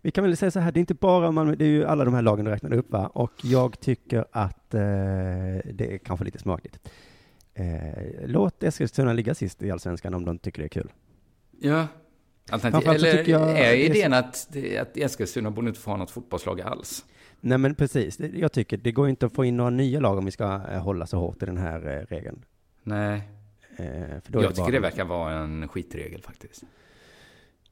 [0.00, 2.04] Vi kan väl säga så här, det är inte bara Malmö, det är ju alla
[2.04, 3.06] de här lagen du räknade upp va?
[3.06, 4.80] Och jag tycker att eh,
[5.64, 6.88] det är kanske lite smakligt.
[7.54, 7.64] Eh,
[8.26, 10.92] låt Eskilstuna ligga sist i Allsvenskan om de tycker det är kul.
[11.60, 11.86] Ja.
[12.50, 15.96] Alternativ, eller tycker jag är det idén att, det- att Eskilstuna borde inte få ha
[15.96, 17.04] något fotbollslag alls?
[17.40, 20.18] Nej men precis, Det- jag tycker det går inte att få in några nya lag
[20.18, 22.44] om vi ska eh, hålla så hårt i den här eh, regeln.
[22.82, 23.20] Nej,
[23.78, 26.62] Eh, jag tycker bara- det verkar vara en skitregel faktiskt.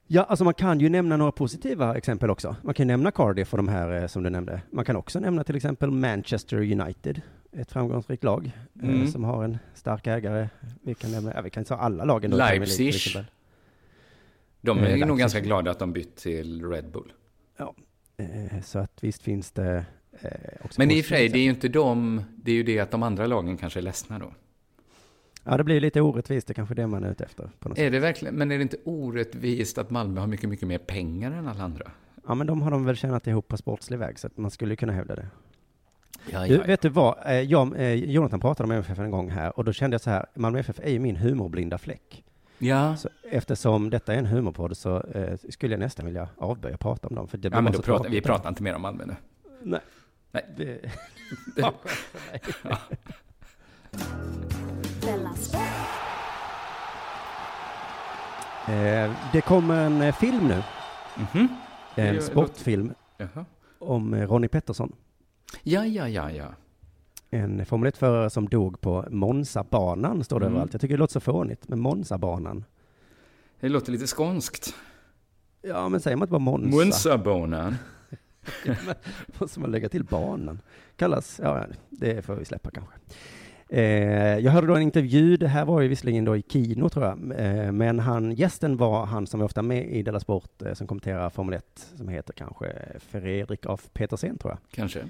[0.06, 2.56] Ja, alltså man kan ju nämna några positiva exempel också.
[2.62, 4.60] Man kan nämna Cardiff och de här som du nämnde.
[4.70, 7.20] Man kan också nämna till exempel Manchester United,
[7.52, 8.50] ett framgångsrikt lag
[8.82, 9.06] Mm.
[9.06, 10.48] som har en stark ägare.
[10.82, 12.94] Vi kan nämna, ja, vi kan ta alla lagen Leipzig.
[14.64, 15.18] De Eh, är nog Leipzig.
[15.18, 17.12] ganska glada att de bytt till Red Bull.
[18.16, 19.84] Eh, Så att visst finns det
[20.20, 20.30] eh,
[20.64, 22.80] också Men i och för sig, det är ju inte de, det är ju det
[22.80, 24.32] att de andra lagen kanske är ledsna då.
[25.44, 27.50] Ja, det blir lite orättvist, det är kanske det man är ute efter.
[27.58, 27.86] På något sätt.
[27.86, 31.32] Är det verkligen, men är det inte orättvist att Malmö har mycket, mycket mer pengar
[31.32, 31.90] än alla andra?
[32.26, 34.76] Ja, men de har de väl tjänat ihop på sportslig väg, så att man skulle
[34.76, 35.26] kunna hävda det.
[36.32, 37.42] Ja, Du, vet du vad?
[37.46, 40.58] Jag, Jonathan pratade om MFF en gång här och då kände jag så här, Malmö
[40.58, 42.23] FF är ju min humorblinda fläck.
[42.58, 47.08] Ja, Så eftersom detta är en humorpodd så eh, skulle jag nästan vilja avböja prata
[47.08, 47.28] om dem.
[47.28, 49.16] För det ja men då pratar, vi pratar inte mer om Malmö nu.
[49.62, 49.80] Nej.
[50.32, 50.44] Nej.
[50.56, 50.80] Det,
[58.68, 60.62] eh, det kommer en eh, film nu,
[61.16, 61.48] Mhm.
[61.94, 63.44] en sportfilm Jaha.
[63.78, 64.92] om eh, Ronnie Pettersson.
[65.62, 66.46] Ja, ja, ja, ja.
[67.34, 70.52] En Formel 1-förare som dog på Monza-banan, står det Mm.
[70.54, 70.72] överallt.
[70.74, 72.64] Jag tycker det låter så fånigt med Monza-banan.
[73.60, 74.74] Det låter lite skånskt.
[75.62, 76.76] Ja, men säger man inte bara Monza?
[76.76, 77.76] Munsabonen.
[79.40, 80.60] Måste man lägga till banan?
[80.96, 82.94] Kallas, ja, det får vi släppa kanske.
[83.68, 87.04] Eh, jag hörde då en intervju, det här var ju visserligen då i Kino tror
[87.04, 90.72] jag, eh, men han, gästen var han som är ofta med i Della Sport eh,
[90.74, 91.64] som kommenterar Formel 1,
[91.96, 94.58] som heter kanske Fredrik af Petersen tror jag.
[94.70, 95.04] Kanske.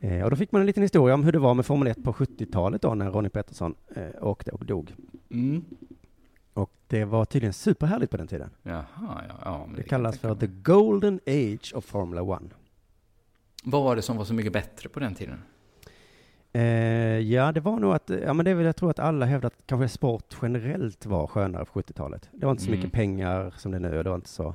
[0.00, 2.04] Eh, och då fick man en liten historia om hur det var med Formel 1
[2.04, 4.94] på 70-talet då när Ronnie Pettersson eh, åkte och dog.
[5.30, 5.64] Mm.
[6.54, 8.50] Och det var tydligen superhärligt på den tiden.
[8.62, 8.84] Jaha,
[9.28, 9.34] ja.
[9.44, 12.42] ja Det kan kallas för the golden age of Formula 1.
[13.64, 15.42] Vad var det som var så mycket bättre på den tiden?
[16.52, 16.62] Eh,
[17.18, 19.46] ja, det var nog att, ja men det är väl, jag tror att alla hävdar
[19.46, 22.28] att kanske sport generellt var skönare på 70-talet.
[22.32, 22.78] Det var inte så Mm.
[22.80, 24.54] mycket pengar som det är nu och det var inte så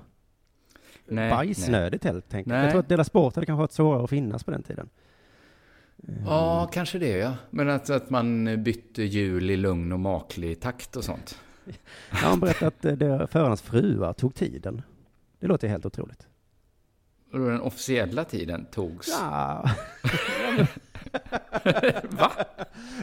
[1.08, 2.48] Nej, bajsnödigt helt enkelt.
[2.48, 2.62] Nej.
[2.64, 4.90] Jag tror att Dela Sport hade kanske varit svårare att finnas på den tiden.
[6.26, 7.34] Ja, kanske det ja.
[7.50, 11.40] Men att, att man bytte hjul i lugn och maklig takt och sånt.
[12.10, 14.82] Han berättade att det, förarnas fruar tog tiden.
[15.40, 16.28] Det låter helt otroligt.
[17.34, 19.08] Och den officiella tiden togs.
[19.20, 19.64] Ja.
[22.10, 22.32] Va?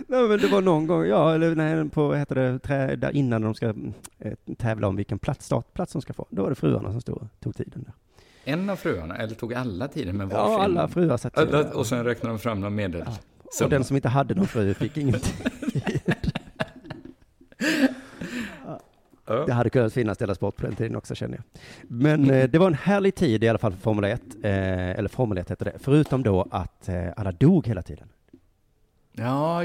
[0.07, 3.17] Nej, men det var någon gång, ja, eller nej, på, vad heter det, trä, där
[3.17, 3.75] innan de ska
[4.19, 6.27] eh, tävla om vilken plats, startplats de ska få.
[6.31, 7.93] Då var det fruarna som stod tog tiden där
[8.45, 10.53] en av fruarna, eller tog alla tiden med varsin?
[10.53, 13.03] Ja, alla fruar satt alla, Och sen räknade de fram någon medel.
[13.07, 13.17] Ja.
[13.45, 13.71] Och Som.
[13.71, 15.35] den som inte hade någon fru fick ingenting.
[19.47, 21.45] Det hade kunnat finnas deras sport på den tiden också känner jag.
[21.83, 25.09] Men eh, det var en härlig tid i alla fall för Formel 1, eh, eller
[25.09, 28.09] Formel 1 heter det, förutom då att eh, alla dog hela tiden.
[29.13, 29.65] Ja.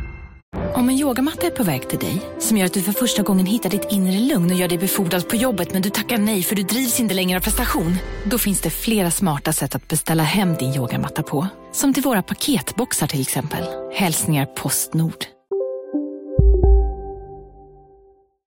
[0.81, 3.45] Om en yogamatta är på väg till dig, som gör att du för första gången
[3.45, 6.55] hittar ditt inre lugn och gör dig befordrad på jobbet men du tackar nej för
[6.55, 7.95] du drivs inte längre av prestation.
[8.25, 11.47] Då finns det flera smarta sätt att beställa hem din yogamatta på.
[11.71, 13.63] Som till våra paketboxar till exempel.
[13.93, 15.25] Hälsningar Postnord.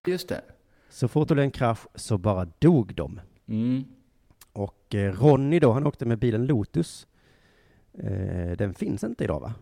[0.06, 0.42] just det.
[0.90, 3.20] Så fort det blev en krasch så bara dog de.
[3.48, 3.84] Mm.
[4.52, 7.06] Och eh, Ronny då, han åkte med bilen Lotus.
[7.98, 9.54] Eh, den finns inte idag va?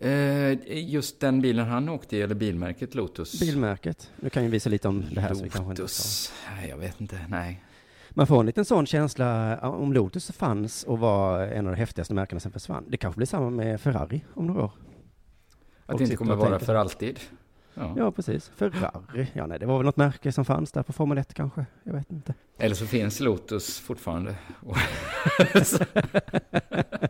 [0.00, 0.58] Eh,
[0.90, 3.40] just den bilen han åkte i, eller bilmärket Lotus?
[3.40, 4.10] Bilmärket.
[4.16, 5.68] Nu kan jag visa lite om det här så vi inte tar.
[5.68, 6.32] Lotus.
[6.68, 7.26] Jag vet inte.
[7.28, 7.64] Nej.
[8.10, 12.14] Man får en liten sån känsla om Lotus fanns och var en av de häftigaste
[12.14, 12.84] märkena som försvann.
[12.88, 14.72] Det kanske blir samma med Ferrari om några år.
[15.86, 16.66] Att det inte kommer vara tänker.
[16.66, 17.20] för alltid.
[17.74, 17.94] Ja.
[17.96, 18.50] Ja, precis.
[18.56, 19.26] Ferrari.
[19.32, 21.66] Ja, nej, det var väl något märke som fanns där på Formel 1 kanske.
[21.82, 22.34] Jag vet inte.
[22.58, 24.34] Eller så finns Lotus fortfarande.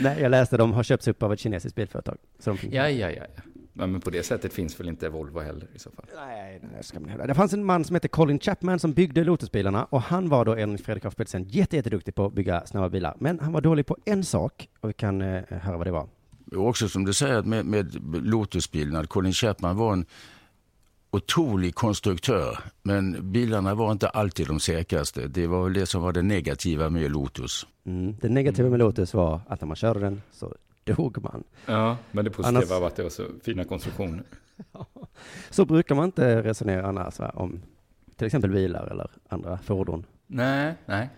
[0.00, 2.16] nej, jag läste de har köpts upp av ett kinesiskt bilföretag.
[2.38, 3.24] Så de finns ja, ja, ja.
[3.72, 6.04] Men på det sättet finns väl inte Volvo heller i så fall.
[6.16, 7.26] Nej, det ska man hävda.
[7.26, 10.54] Det fanns en man som hette Colin Chapman som byggde Lotusbilarna och han var då
[10.54, 13.16] enligt Fredrik af Petersen jätte, jätteduktig på att bygga snabba bilar.
[13.18, 16.08] Men han var dålig på en sak och vi kan eh, höra vad det var.
[16.56, 20.06] Och också som du säger med, med Lotusbilen, att Colin Chapman var en
[21.10, 22.58] otrolig konstruktör.
[22.82, 25.26] Men bilarna var inte alltid de säkraste.
[25.28, 27.66] Det var väl det som var det negativa med Lotus.
[27.84, 28.16] Mm.
[28.20, 31.44] Det negativa med Lotus var att när man körde den så dog man.
[31.66, 34.22] Ja, men det positiva Annars- var att det var så fina konstruktioner.
[35.50, 37.30] Så brukar man inte resonera annars va?
[37.34, 37.62] om
[38.16, 40.04] till exempel bilar eller andra fordon.
[40.26, 41.10] Nej, nej.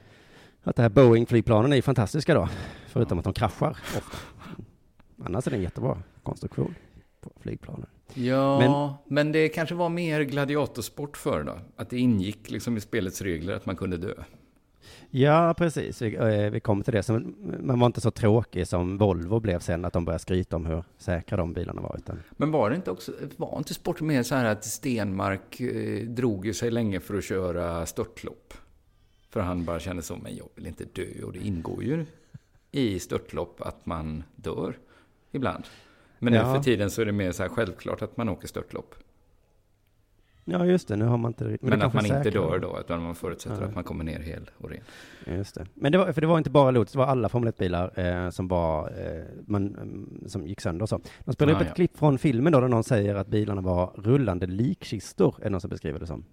[0.62, 2.48] Att det här Boeing-flygplanen är fantastiska då,
[2.88, 4.16] förutom att de kraschar ofta.
[5.24, 6.74] Annars är det en jättebra konstruktion
[7.20, 7.86] på flygplanen.
[8.14, 11.58] Ja, men, det kanske var mer gladiatorsport för då.
[11.76, 14.14] Att det ingick liksom i spelets regler att man kunde dö.
[15.10, 16.02] Ja, precis.
[16.02, 17.02] Vi, eh, vi kommer till det.
[17.02, 17.22] Så
[17.60, 20.84] man var inte så tråkig som Volvo blev sen, att de började skryta om hur
[20.98, 21.96] säkra de bilarna var.
[21.98, 26.06] Utan, Men var det inte också, var inte sport mer så här att Stenmark eh,
[26.06, 28.54] drog ju sig länge för att köra störtlopp?
[29.30, 31.24] För han bara kände så, men jag vill inte dö.
[31.24, 32.06] Och det ingår ju
[32.70, 34.78] i störtlopp att man dör
[35.30, 35.64] ibland.
[36.22, 36.54] Men nu Ja.
[36.54, 38.94] för tiden så är det mer så här självklart att man åker störtlopp.
[40.44, 40.96] ja, just det.
[40.96, 41.44] Nu har man inte.
[41.60, 43.68] Men, det att man inte dör då, utan man förutsätter Ja.
[43.68, 44.80] att man kommer ner hel och ren.
[45.26, 45.66] Just det.
[45.74, 48.30] Men det var, för det var inte bara Lotus, det var alla Formel 1-bilar eh,
[48.30, 51.00] som var, eh, man, mm, som gick sönder och så.
[51.24, 51.74] De spelade Ja, upp ett ja.
[51.74, 55.60] klipp från filmen då, där någon säger att bilarna var rullande likkistor, är det någon
[55.60, 56.24] som beskriver det som.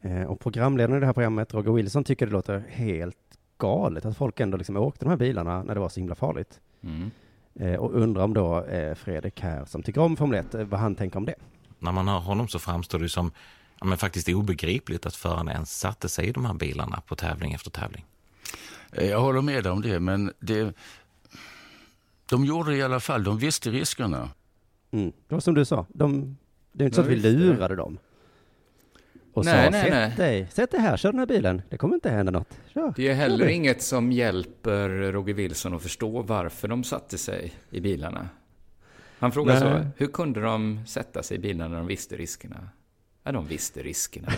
[0.00, 3.16] Eh, och programledaren i det här programmet, Roger Wilson, tycker det låter helt
[3.58, 6.60] galet att folk ändå liksom åkte de här bilarna när det var så himla farligt.
[6.82, 7.10] Mm.
[7.54, 10.80] Eh, och undrar om då eh, Fredrik här, som tycker om Formel 1, eh, vad
[10.80, 11.34] han tänker om det.
[11.78, 13.32] När man hör honom så framstår det som
[13.80, 17.52] ja, men faktiskt obegripligt att förarna ens satte sig i de här bilarna på tävling
[17.52, 18.04] efter tävling.
[18.92, 20.74] Eh, Jag håller med dig om det, men det,
[22.26, 23.24] de gjorde det i alla fall.
[23.24, 24.30] De visste riskerna.
[24.90, 25.12] Mm.
[25.28, 26.36] Det var som du sa, de,
[26.72, 27.98] det är inte så att vi lurade dem.
[29.32, 30.12] Och Nej, sa, nej, sätt nej.
[30.16, 32.58] dig, sätt dig här, kör den här bilen, det kommer inte hända något.
[32.74, 37.52] Kör, Det är heller inget som hjälper Roger Wilson att förstå varför de satte sig
[37.70, 38.28] i bilarna.
[39.18, 42.68] Han frågar så, hur kunde de sätta sig i bilarna när de visste riskerna?
[43.24, 44.28] Ja, de visste riskerna.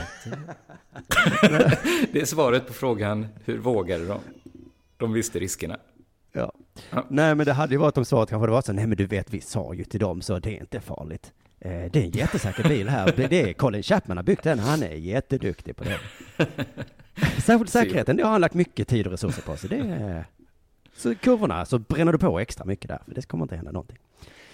[2.13, 4.21] det är svaret på frågan, hur vågade de?
[4.97, 5.77] De visste riskerna.
[6.33, 6.53] Ja.
[6.91, 7.07] Ja.
[7.11, 9.07] Nej, men det hade ju varit om svaret kanske det var så, nej men du
[9.07, 11.33] vet, vi sa ju till dem så det är inte farligt.
[11.64, 14.83] Eh, det är en jättesäker bil här, det är Colin Chapman har byggt den, han
[14.83, 15.98] är jätteduktig på det.
[17.42, 20.25] Särskilt säkerheten, det har han lagt mycket tid och resurser på, så det är...
[20.96, 23.98] Så kurvorna, så bränner du på extra mycket där, för det kommer inte hända någonting.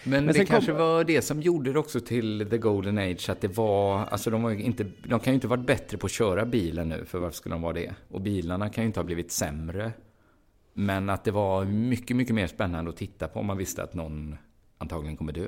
[0.05, 3.29] Men, Men det kanske kom- var det som gjorde det också till the golden age,
[3.31, 6.13] att det var, alltså de, var inte, de kan ju inte varit bättre på att
[6.13, 7.95] köra bilen nu, för varför skulle de vara det?
[8.11, 9.93] Och bilarna kan ju inte ha blivit sämre
[10.75, 13.95] Men att det var mycket, mycket mer spännande att titta på om man visste att
[13.95, 14.37] någon
[14.79, 15.47] antagligen kommer dö.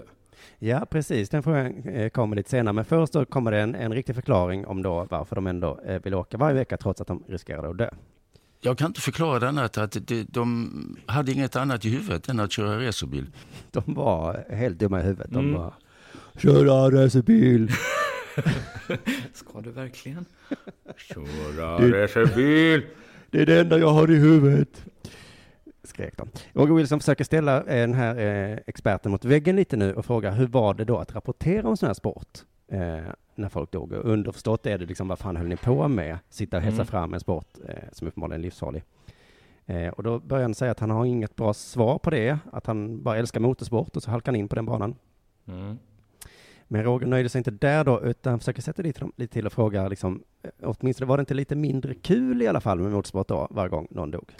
[0.59, 1.29] Ja, precis.
[1.29, 2.72] Den frågan eh, kommer lite senare.
[2.72, 6.03] Men först då kommer det en, en riktig förklaring om då varför de ändå eh,
[6.03, 7.90] vill åka varje vecka trots att de riskerar att dö.
[8.61, 12.40] Jag kan inte förklara det annat att de, de hade inget annat i huvudet än
[12.40, 13.26] att köra racerbil.
[13.70, 15.31] De var helt dumma i huvudet.
[15.31, 15.61] De Mm.
[15.61, 15.74] var
[16.38, 17.70] köra racerbil.
[19.35, 20.24] Ska du verkligen?
[20.96, 22.83] Köra racerbil!
[23.31, 24.85] Det är det enda jag har i huvudet.
[26.00, 26.28] Skrek de.
[26.52, 30.30] Roger Wilson försöker ställa eh, den här eh, experten mot väggen lite nu och fråga
[30.30, 32.38] hur var det då att rapportera om sån här sport?
[32.68, 32.98] Eh,
[33.34, 33.92] när folk dog.
[33.92, 36.18] Och underförstått är det liksom vad fan höll ni på med?
[36.28, 36.86] Sitta och hetsa Mm.
[36.86, 37.48] fram en sport
[37.92, 38.82] som uppenbarligen är livsfarlig.
[39.92, 42.38] Och då börjar han säga att han har inget bra svar på det.
[42.52, 44.94] Att han bara älskar motorsport och så halkar han in på den banan.
[45.48, 45.78] Mm.
[46.68, 49.52] Men Roger nöjde sig inte där då, utan försöker sätta dit dem lite till och
[49.52, 50.22] fråga liksom,
[50.62, 53.88] åtminstone var det inte lite mindre kul i alla fall med motorsport då, varje gång
[53.90, 54.32] någon dog?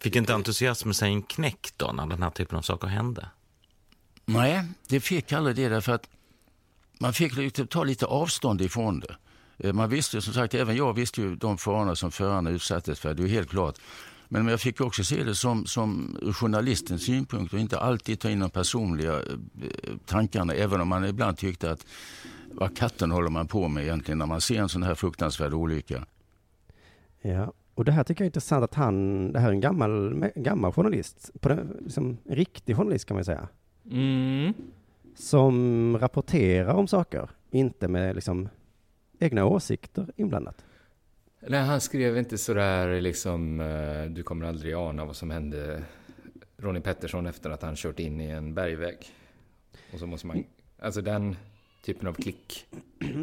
[0.00, 3.28] Fick inte entusiasmen sig en knäck då när den här typen av saker hände?
[4.24, 6.08] Nej, det fick aldrig det därför att
[6.98, 9.16] man fick lite- ta lite avstånd ifrån det.
[9.58, 13.00] Eh, Man visste ju, som sagt, även jag visste ju de farorna som förarna utsattes
[13.00, 13.78] för, det är helt klart.
[14.28, 18.30] Men jag fick också se det som, som ur journalistens synpunkt och inte alltid ta
[18.30, 19.26] in de personliga eh,
[20.06, 21.86] tankarna, även om man ibland tyckte att
[22.52, 26.06] vad katten håller man på med egentligen när man ser en sån här fruktansvärd olycka.
[27.22, 30.24] Ja, och det här tycker jag är intressant att han, det här är en gammal,
[30.34, 33.48] gammal journalist, på den, liksom, en riktig journalist kan man säga,
[33.90, 34.52] Mm.
[35.14, 38.48] som rapporterar om saker, inte med liksom
[39.18, 40.64] egna åsikter inblandat.
[41.48, 45.82] Nej, han skrev inte sådär liksom, eh, du kommer aldrig ana vad som hände
[46.56, 48.98] Ronnie Pettersson efter att han kört in i en bergvägg.
[49.92, 50.44] Och så måste man,
[50.78, 51.36] alltså den
[51.84, 52.66] typen av klick.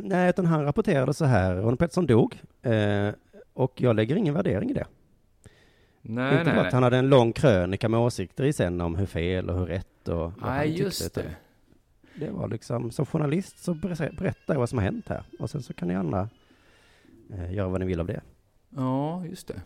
[0.03, 3.09] Nej, utan han rapporterade så här, Ronny Pettersson dog, eh,
[3.57, 4.85] och jag lägger ingen värdering i det.
[6.01, 8.95] Nej, inte nej, bara att han hade en lång krönika med åsikter i sen om
[8.95, 12.25] hur fel och hur rätt och vad han Nej, tyckte, just utan det.
[12.25, 15.23] Det var liksom, som journalist så ber- berättar jag vad som har hänt här.
[15.39, 16.29] Och sen så kan ni andra
[17.33, 18.21] eh, göra vad ni vill av det.
[18.69, 19.61] Ja, just det.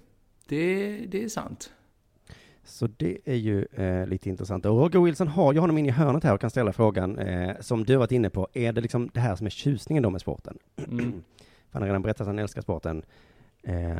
[0.48, 1.74] Det, det är sant.
[2.64, 4.66] Så det är ju eh, lite intressant.
[4.66, 7.56] Och Roger Wilson har ju honom in i hörnet här och kan ställa frågan, eh,
[7.60, 10.22] som du varit inne på, är det liksom det här som är tjusningen då med
[10.22, 10.58] sporten?
[10.88, 11.24] Mm.
[11.74, 13.04] Han har redan berättat att han älskar sporten.
[13.64, 14.00] Eh,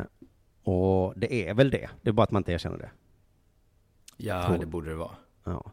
[0.64, 2.90] och det är väl det, det är bara att man inte erkänner det.
[4.18, 5.16] Ja, Tror- det borde det vara.
[5.44, 5.72] Ja.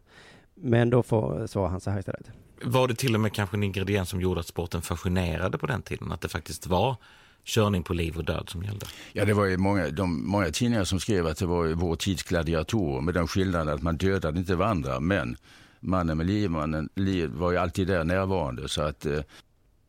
[0.55, 2.31] Men då får, svarar han så här istället.
[2.63, 5.81] Var det till och med kanske en ingrediens som gjorde att sporten fascinerade på den
[5.81, 6.11] tiden?
[6.11, 6.95] Att det faktiskt var
[7.43, 8.85] körning på liv och död som gällde?
[9.13, 12.23] Ja, det var ju många, de, många tidningar som skrev att det var vår tids
[12.23, 15.35] gladiatorer med den skillnaden att man dödade inte varandra, men
[15.79, 18.69] mannen med livmannen liv var ju alltid där närvarande.
[18.69, 19.19] Så att, eh,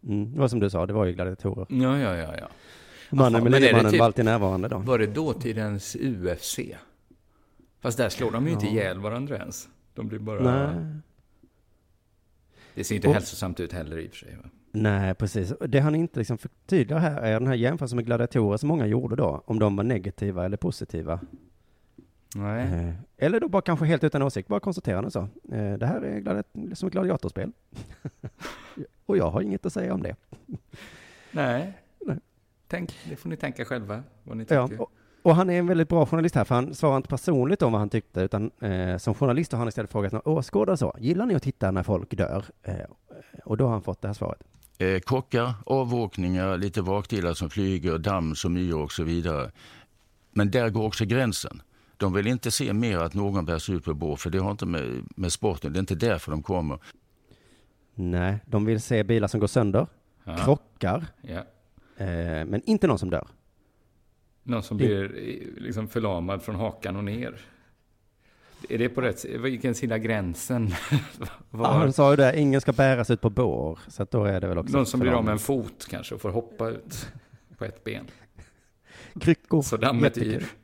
[0.02, 1.66] Mm, det var som du sa, det var ju gladiatorer.
[1.68, 2.48] Ja, ja, ja, ja.
[3.10, 4.78] Mannen med livmannen typ- var alltid närvarande då.
[4.78, 6.58] Var det dåtidens UFC?
[7.80, 8.72] Fast där slår de ju inte Ja.
[8.72, 9.68] ihjäl varandra ens.
[9.94, 10.40] De blir bara...
[10.72, 10.84] Nej.
[12.74, 14.36] Det ser inte Och- hälsosamt ut heller i och för sig.
[14.42, 14.48] Va?
[14.72, 15.52] Nej, precis.
[15.68, 19.16] Det han inte liksom förtydligar här är den här jämförelsen med gladiatorer som många gjorde
[19.16, 21.20] då, om de var negativa eller positiva.
[22.36, 22.62] Nej.
[22.88, 25.20] Eh, eller då bara kanske helt utan åsikt, bara konstaterande så.
[25.52, 27.52] Eh, det här är gladi- som ett gladiatorspel.
[29.06, 30.16] och jag har inget att säga om det.
[31.32, 31.72] Nej.
[32.70, 34.82] Tänk, det får ni tänka själva, vad ni Ja, tycker.
[34.82, 34.90] och,
[35.22, 37.80] och han är en väldigt bra journalist här, för han svarar inte personligt om vad
[37.80, 40.96] han tyckte, utan eh, som journalist har han istället frågat några åskådare så.
[40.98, 42.44] Gillar ni att titta när folk dör?
[42.62, 42.74] Eh,
[43.44, 44.40] och då har han fått det här svaret.
[44.78, 49.50] eh, kockar, avåkningar, lite vakdelar som flyger, damm som myror och så vidare.
[50.32, 51.62] Men där går också gränsen.
[51.96, 54.66] De vill inte se mer att någon bärs ut på bår, för det har inte
[54.66, 56.78] med, med sporten, det är inte därför de kommer.
[57.94, 59.86] Nej, de vill se bilar som går sönder,
[60.24, 60.36] Ja.
[60.36, 61.40] krockar, Ja.
[62.00, 63.28] Eh, men inte någon som dör.
[64.42, 67.40] Någon som blir eh, liksom förlamad från hakan och ner.
[68.68, 70.66] Är det på rätt Vilken sida gränsen?
[71.50, 71.68] var?
[71.68, 74.48] Ja, han sa ju det, ingen ska bäras ut på bår, så då är det
[74.48, 77.08] väl också Någon som blir av med en fot kanske och får hoppa ut
[77.58, 78.04] på ett ben.
[79.20, 80.44] Kryckor, Så dammet jättekul.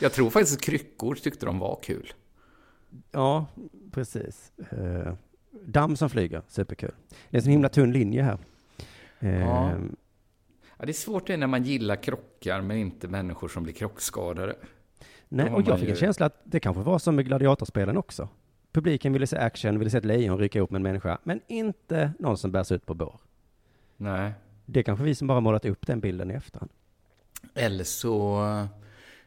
[0.00, 2.12] Jag tror faktiskt kryckor tyckte de var kul.
[3.10, 3.46] Ja,
[3.92, 4.52] precis.
[5.66, 6.92] Damm som flyger, superkul.
[7.30, 8.38] Det är en så himla tunn linje här.
[9.18, 9.72] Ja.
[10.78, 14.56] Ja, det är svårt det när man gillar krockar men inte människor som blir krockskadade.
[15.28, 18.28] Nej, och jag fick ju- en känsla att det kanske var som med gladiatorspelen också.
[18.72, 22.12] Publiken ville se action, ville se ett lejon ryka ihop med en människa, men inte
[22.18, 23.20] någon som bärs ut på bår.
[23.96, 24.32] Nej.
[24.66, 26.70] Det är kanske vi som bara målat upp den bilden i efterhand.
[27.54, 28.42] Eller så...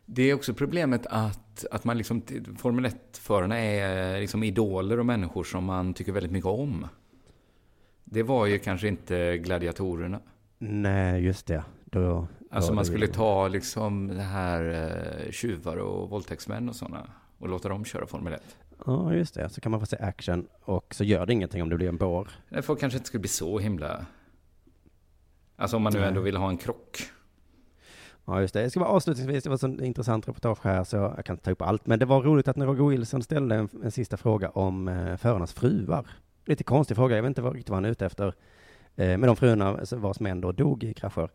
[0.06, 2.22] Det är också problemet att, att man liksom...
[2.58, 6.88] Formel 1-förarna är liksom idoler och människor som man tycker väldigt mycket om.
[8.04, 10.20] Det var ju kanske inte gladiatorerna.
[10.58, 11.64] Nej, just det.
[11.86, 14.92] Då, Alltså man skulle ta liksom det här
[15.26, 18.42] eh, tjuvar och våldtäktsmän och sådana och låta dem köra Formel 1.
[18.86, 19.50] Ja, just det.
[19.50, 21.98] Så kan man få se action och så gör det ingenting om det blir en
[21.98, 22.30] bår.
[22.50, 24.06] Nej, Folk kanske inte skulle bli så himla...
[25.56, 26.08] Alltså om man nu Nej.
[26.08, 26.98] ändå vill ha en krock.
[28.30, 28.62] Ja, just det.
[28.62, 31.52] Jag ska bara avslutningsvis, det var så intressant reportage här så jag kan inte ta
[31.52, 31.86] upp allt.
[31.86, 35.18] Men det var roligt att när Roger Wilson ställde en, en sista fråga om eh,
[35.18, 36.08] förarnas fruar.
[36.46, 38.34] Lite konstig fråga, jag vet inte vad, riktigt vad han är ute efter.
[38.96, 41.30] Eh, med de fruarna vars män då dog i krascher.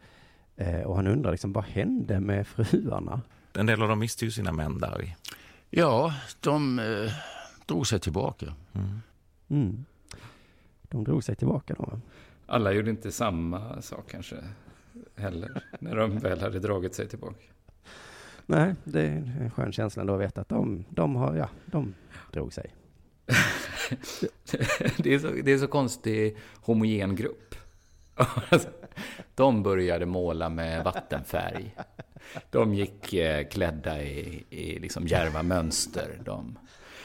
[0.56, 3.20] Eh, och han undrar liksom, vad hände med fruarna?
[3.54, 5.16] En del av dem miste ju sina män där.
[5.70, 7.12] Ja, de eh,
[7.66, 8.54] drog sig tillbaka.
[9.48, 9.84] Mm.
[10.82, 12.00] De drog sig tillbaka då.
[12.46, 14.36] Alla gjorde inte samma sak kanske
[15.16, 15.62] heller.
[15.78, 17.44] när de väl hade dragit sig tillbaka.
[18.46, 21.94] Nej, det är en skön känsla då att veta att de, de har, ja, de
[22.32, 22.74] drog sig.
[24.96, 27.54] det, är så, det är så konstig homogen grupp.
[29.34, 31.74] De började måla med vattenfärg.
[32.50, 36.20] De gick eh, klädda i, i liksom djärva mönster.
[36.24, 36.58] De,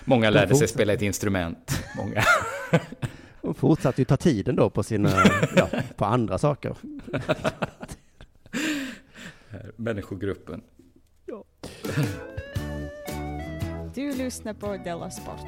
[0.05, 1.83] många De lärde sig spela ett instrument.
[1.97, 2.23] Många.
[3.41, 5.09] De fortsatte ju ta tiden då på sina,
[5.55, 6.75] ja, på andra saker.
[9.75, 10.61] Människogruppen.
[13.95, 15.45] Du lyssnar på Della Sport.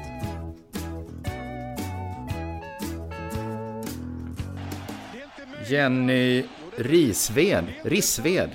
[5.68, 6.44] Jenny
[6.76, 7.64] Risved.
[7.82, 8.50] Rissved.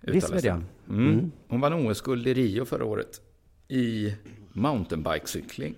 [0.00, 0.44] det.
[0.44, 0.60] ja.
[0.88, 1.08] Mm.
[1.08, 1.32] Mm.
[1.48, 3.20] Hon vann OS-guld i Rio förra året.
[3.68, 4.14] I
[4.52, 5.74] mountainbikecykling.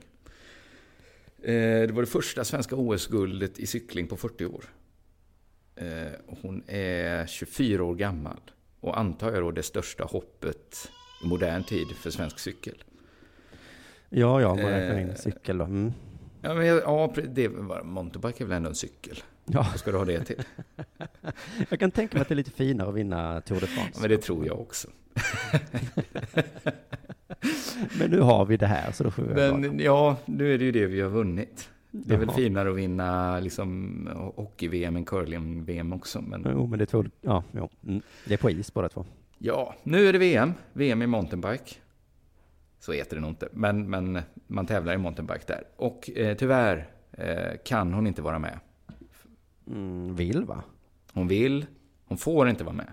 [1.43, 4.64] Eh, Det var det första svenska OS-guldet i cykling på 40 år.
[5.76, 5.86] Eh,
[6.43, 8.41] Hon är 24 år gammal.
[8.80, 10.91] Och antar jag då det största hoppet
[11.24, 12.84] i modern tid för svensk cykel.
[14.09, 15.64] Ja, ja, man räknar Eh, in cykel då.
[15.64, 15.93] Mm.
[16.43, 19.22] Ja, men, ja det var, mountainbike är väl ändå en cykel?
[19.45, 19.66] Ja.
[19.70, 20.43] Vad ska du ha det till?
[21.68, 23.91] Jag kan tänka mig att det är lite finare att vinna Tour de France.
[23.95, 24.88] Ja, men det tror jag också.
[27.99, 29.35] Men nu har vi det här, så då får vi.
[29.35, 31.70] Men ja, nu är det ju det vi har vunnit.
[31.91, 32.37] Det är väl Jaha.
[32.37, 36.20] finare att vinna liksom, hockey-VM än curling-VM också.
[36.22, 37.68] Men Jo, men det är två, ja, jo.
[37.87, 38.03] Mm.
[38.26, 39.05] Det är på is båda två.
[39.39, 40.53] ja, nu är det VM.
[40.72, 41.74] VM i mountainbike.
[42.81, 45.62] Så heter det nog inte, men, men man tävlar i mountainbike där.
[45.76, 48.59] Och eh, tyvärr eh, kan hon inte vara med.
[49.66, 50.62] Mm, vill va?
[51.12, 51.66] Hon vill,
[52.05, 52.87] hon får inte vara med.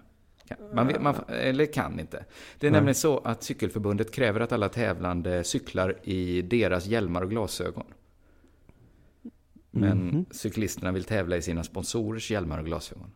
[0.74, 2.26] Man, man, eller kan inte.
[2.60, 2.78] Det är Nej.
[2.80, 7.86] nämligen så att Cykelförbundet kräver att alla tävlande cyklar i deras hjälmar och glasögon.
[9.72, 10.26] Men Mhm.
[10.32, 13.12] cyklisterna vill tävla i sina sponsorers hjälmar och glasögon.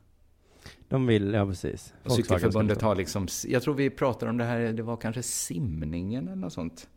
[0.89, 1.93] De vill, ja precis.
[2.03, 6.27] Och Cykelförbundet har liksom, jag tror vi pratade om det här, det var kanske simningen
[6.27, 6.89] eller något sånt.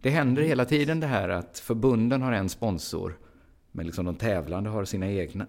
[0.00, 3.18] Det händer hela tiden det här att förbunden har en sponsor,
[3.72, 5.46] men liksom de tävlande har sina egna.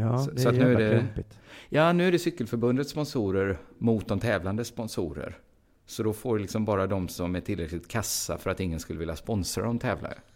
[0.00, 1.38] Ja, Så- det så är att nu är det- klumpigt.
[1.68, 5.38] Ja, nu är det Cykelförbundets sponsorer mot de tävlande sponsorer.
[5.86, 9.16] Så då får liksom bara de som är tillräckligt kassa för att ingen skulle vilja
[9.16, 10.18] sponsra de tävlare.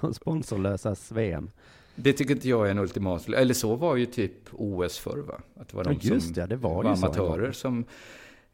[0.00, 1.50] De sponsorlösas VM.
[1.94, 3.28] Det tycker inte jag är en ultimat...
[3.28, 5.40] Eller så var ju typ OS förr va?
[5.56, 7.84] Att det var de Ja, som det, det var en amatörer som...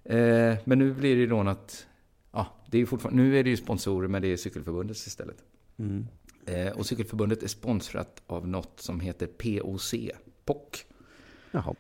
[0.05, 1.87] Eh, men nu blir det ju då något...
[2.33, 3.23] Ja, det är fortfarande...
[3.23, 5.37] Nu är det ju sponsorer, men det är Cykelförbundets istället.
[5.79, 6.07] Mm.
[6.49, 9.95] Eh, och Cykelförbundet är sponsrat av något som heter POC,
[10.45, 10.85] POC.
[11.51, 11.75] Jaha.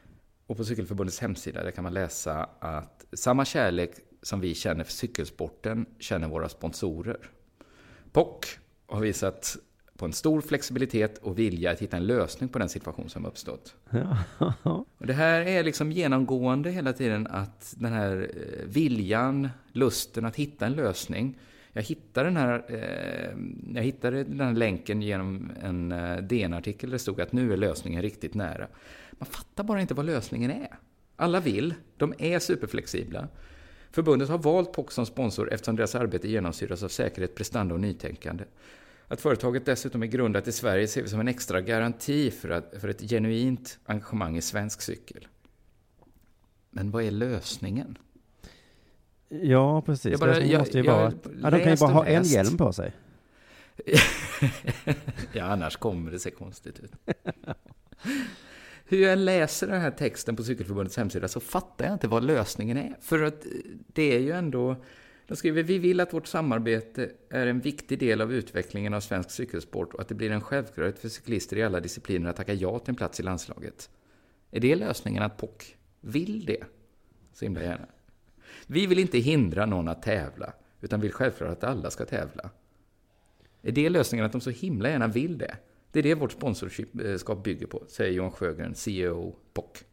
[0.46, 3.90] Och på Cykelförbundets hemsida där kan man läsa att samma kärlek
[4.22, 7.30] som vi känner för cykelsporten känner våra sponsorer.
[8.12, 9.56] POC har visat
[9.96, 13.74] på en stor flexibilitet och vilja att hitta en lösning på den situation som uppstått.
[13.90, 14.18] Ja.
[14.98, 20.36] Och det här är liksom genomgående hela tiden att den här eh, viljan, lusten att
[20.36, 21.38] hitta en lösning.
[21.79, 23.39] Jag hittade den här, eh,
[23.74, 27.57] jag hittade den här länken genom en eh, DN-artikel där det stod att nu är
[27.57, 28.68] lösningen riktigt nära.
[29.11, 30.79] Man fattar bara inte vad lösningen är.
[31.16, 33.29] Alla vill, de är superflexibla.
[33.91, 38.45] Förbundet har valt POC som sponsor eftersom deras arbete genomsyras av säkerhet, prestanda och nytänkande.
[39.09, 42.74] Att företaget dessutom är grundat i Sverige ser vi som en extra garanti för, att,
[42.81, 45.29] för ett genuint engagemang i svensk cykel.
[46.70, 47.99] Men vad är lösningen?
[49.29, 50.11] Ja, precis.
[50.11, 52.07] Jag bara- Lösningen jag- måste ju jag vara att, ja, de kan ju bara ha
[52.07, 52.93] en hjälm på sig.
[55.33, 56.93] ja, annars kommer det se konstigt ut.
[58.85, 62.76] Hur jag läser den här texten på Cykelförbundets hemsida så fattar jag inte vad lösningen
[62.76, 62.97] är.
[63.01, 63.51] För att eh,
[63.87, 64.76] det är ju ändå...
[65.26, 69.31] De skriver vi vill att vårt samarbete är en viktig del av utvecklingen av svensk
[69.31, 72.79] cykelsport och att det blir en självklarhet för cyklister i alla discipliner att tacka ja
[72.79, 73.91] till en plats i landslaget.
[74.51, 76.64] Är det lösningen att POC vill det?
[77.33, 77.87] Så himla gärna.
[78.70, 82.50] Vi vill inte hindra någon att tävla, utan vill självklart att alla ska tävla.
[83.62, 85.56] Är det lösningen att de så himla gärna vill det?
[85.92, 89.84] Det är det vårt sponsorskap bygger på, säger Johan Sjögren, CEO POC.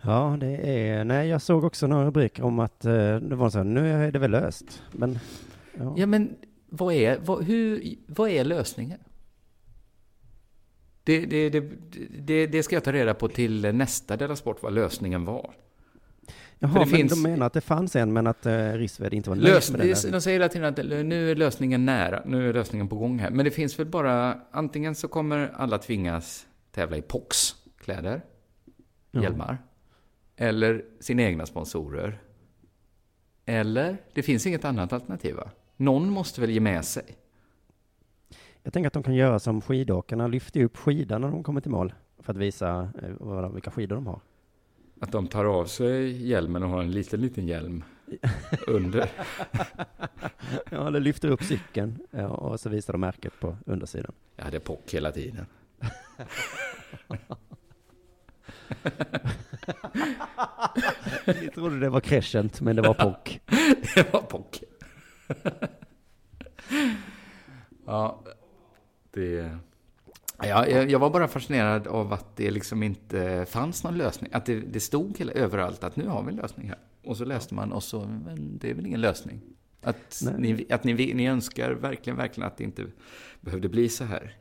[0.00, 3.58] Ja, det är, nej jag såg också några rubriker om att eh, det var så
[3.58, 4.82] här, nu är det väl löst.
[4.92, 5.18] Men,
[5.78, 5.94] ja.
[5.96, 6.36] Ja, men
[6.68, 8.98] vad är, vad, hur, vad är lösningen?
[11.04, 11.60] Det, det, det,
[12.18, 15.54] det, det ska jag ta reda på till nästa Della Sport, vad lösningen var.
[16.60, 19.14] Jaha, För det men finns- de menar att det fanns en, men att eh, Rissved
[19.14, 20.12] inte var nöjd Lös, med den.
[20.12, 23.30] de säger hela tiden att nu är lösningen nära, nu är lösningen på gång här.
[23.30, 28.22] Men det finns väl bara, antingen så kommer alla tvingas tävla i POX-kläder,
[29.10, 29.22] Ja.
[29.22, 29.58] hjälmar,
[30.36, 32.18] eller sina egna sponsorer.
[33.46, 35.50] Eller, det finns inget annat alternativ va?
[35.76, 37.04] Någon måste väl ge med sig?
[38.62, 41.70] Jag tänker att de kan göra som skidåkarna, lyfter upp skidan när de kommer till
[41.70, 41.92] mål.
[42.18, 44.20] För att visa eh, vilka skidor de har.
[45.00, 47.84] Att de tar av sig hjälmen och har en liten, liten hjälm
[48.66, 49.10] under.
[50.70, 54.12] ja, eller lyfter upp cykeln och så visar de märket på undersidan.
[54.36, 55.46] Jag hade POC hela tiden.
[61.26, 63.38] Ni trodde det var crescent, men det var POC.
[63.94, 64.62] det var POC.
[67.86, 68.24] ja,
[69.10, 69.58] det...
[70.42, 74.30] Ja, jag, jag var bara fascinerad av att det liksom inte fanns någon lösning.
[74.34, 76.78] Att det, det stod hela, överallt att nu har vi en lösning här.
[77.04, 79.40] Och så läste man och så, men det är väl ingen lösning.
[79.82, 80.34] Att, Nej.
[80.38, 82.84] ni, att ni, ni önskar verkligen, verkligen att det inte
[83.40, 84.36] behövde bli så här.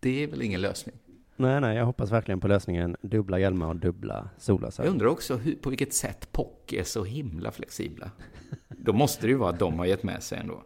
[0.00, 0.96] Det är väl ingen lösning.
[1.36, 4.86] Nej, nej, jag hoppas verkligen på lösningen dubbla hjälmar och dubbla solglasögon.
[4.86, 8.10] Jag undrar också hur, på vilket sätt POC är så himla flexibla.
[8.68, 10.62] Då måste det ju vara att de har gett med sig ändå.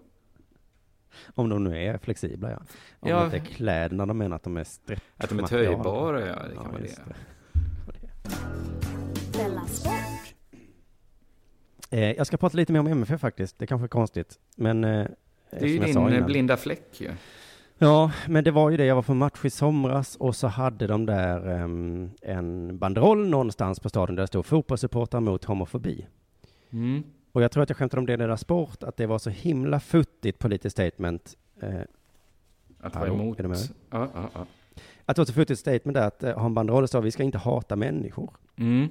[1.34, 2.56] Om de nu är flexibla, ja.
[3.00, 3.18] Om Ja.
[3.18, 4.66] det inte är kläderna de menar att de är.
[5.16, 7.14] Att de är töjbara, ja, det kan vara just det.
[9.68, 10.34] Sport.
[11.90, 13.58] Eh, jag ska prata lite mer om MFF faktiskt.
[13.58, 14.84] Det kanske är konstigt, men...
[14.84, 15.06] Eh,
[15.50, 16.26] Det är ju din eh, innan.
[16.26, 17.10] blinda fläck ju.
[17.78, 18.84] Ja, men det var ju det.
[18.84, 23.80] Jag var på match i somras och så hade de där ehm, en banderoll någonstans
[23.80, 26.06] på stadion där det stod fotbollssupportrar mot homofobi.
[26.72, 27.02] Mm.
[27.34, 29.30] Och jag tror att jag skämtade om det i deras sport, att det var så
[29.30, 31.36] himla futtigt politiskt statement.
[31.60, 31.74] Eh,
[32.80, 33.40] Att vara emot.
[33.40, 33.44] är?
[33.90, 34.46] Ja, ja, ja.
[35.06, 37.22] Att det var så futtigt statement där att eh, ha en banderoll står vi ska
[37.22, 38.30] inte hata människor.
[38.56, 38.82] Mm.
[38.82, 38.88] Eh,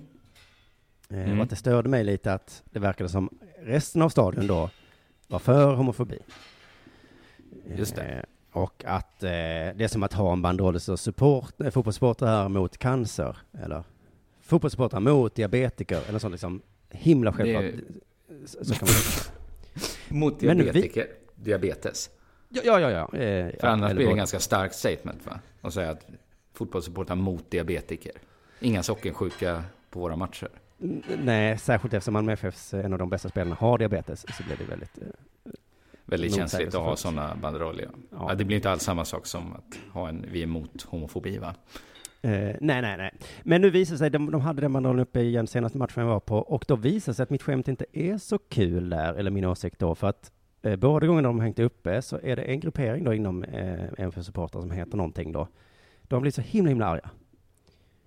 [1.10, 1.38] Mm.
[1.38, 3.30] Och att det störde mig lite att det verkade som
[3.62, 4.70] resten av stadion då
[5.28, 6.20] var för homofobi.
[7.78, 8.04] Just det.
[8.04, 8.24] Eh,
[8.62, 12.78] och att eh, det är som att ha en banderoll så support, eh, fotbollssupportrar mot
[12.78, 13.84] cancer, eller
[14.42, 17.64] fotbollssupportrar mot diabetiker, eller sånt liksom himla självklart.
[17.64, 17.84] Det-
[18.46, 18.96] Så, kan man
[20.20, 21.08] Mot Men vi- diabetiker.
[21.36, 22.10] Diabetes.
[22.50, 22.90] Ja, ja, ja.
[22.90, 23.02] ja.
[23.20, 25.40] Eh, För ja, annars blir det en ganska starkt statement va?
[25.62, 26.06] Att säga att
[26.54, 28.12] fotbollssupportrar mot diabetiker.
[28.60, 30.50] Inga sockersjuka på våra matcher.
[31.24, 34.64] Nej, särskilt eftersom Malmö FFs en av de bästa spelarna har diabetes så blir det
[34.64, 34.98] väldigt...
[34.98, 35.08] Eh,
[36.06, 37.90] Väldigt känsligt att ha sådana banderoller.
[38.12, 38.26] Ja.
[38.30, 41.38] Ja, det blir inte alls samma sak som att ha en vi är emot homofobi
[41.38, 41.56] va?
[42.26, 43.12] Eh, nej, nej, nej.
[43.44, 46.10] Men nu visar det sig, de, de hade den banderollen uppe igen senaste matchen jag
[46.10, 49.14] var på, och då visar det sig att mitt skämt inte är så kul där,
[49.14, 52.42] eller min åsikt då, för att eh, båda gångerna de hängt uppe så är det
[52.42, 55.48] en gruppering då inom eh, MFF Supportrar som heter någonting då.
[56.04, 57.10] De blir så himla, himla arga.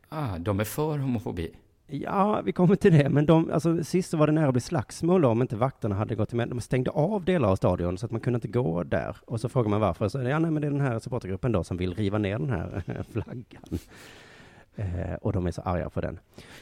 [0.08, 1.50] Ah, de är för homofobi.
[1.89, 4.61] Ja, vi kommer till det, men de, alltså sist så var det nära att bli
[4.61, 6.49] slagsmål om inte vakterna hade gått med.
[6.49, 9.16] De stängde av delar av stadion så att man kunde inte gå där.
[9.26, 11.64] Och så frågar man varför, så ja nej men det är den här supportergruppen då
[11.64, 12.82] som vill riva ner den här
[13.12, 13.78] flaggan.
[14.76, 16.18] Eh, och de är så arga på den.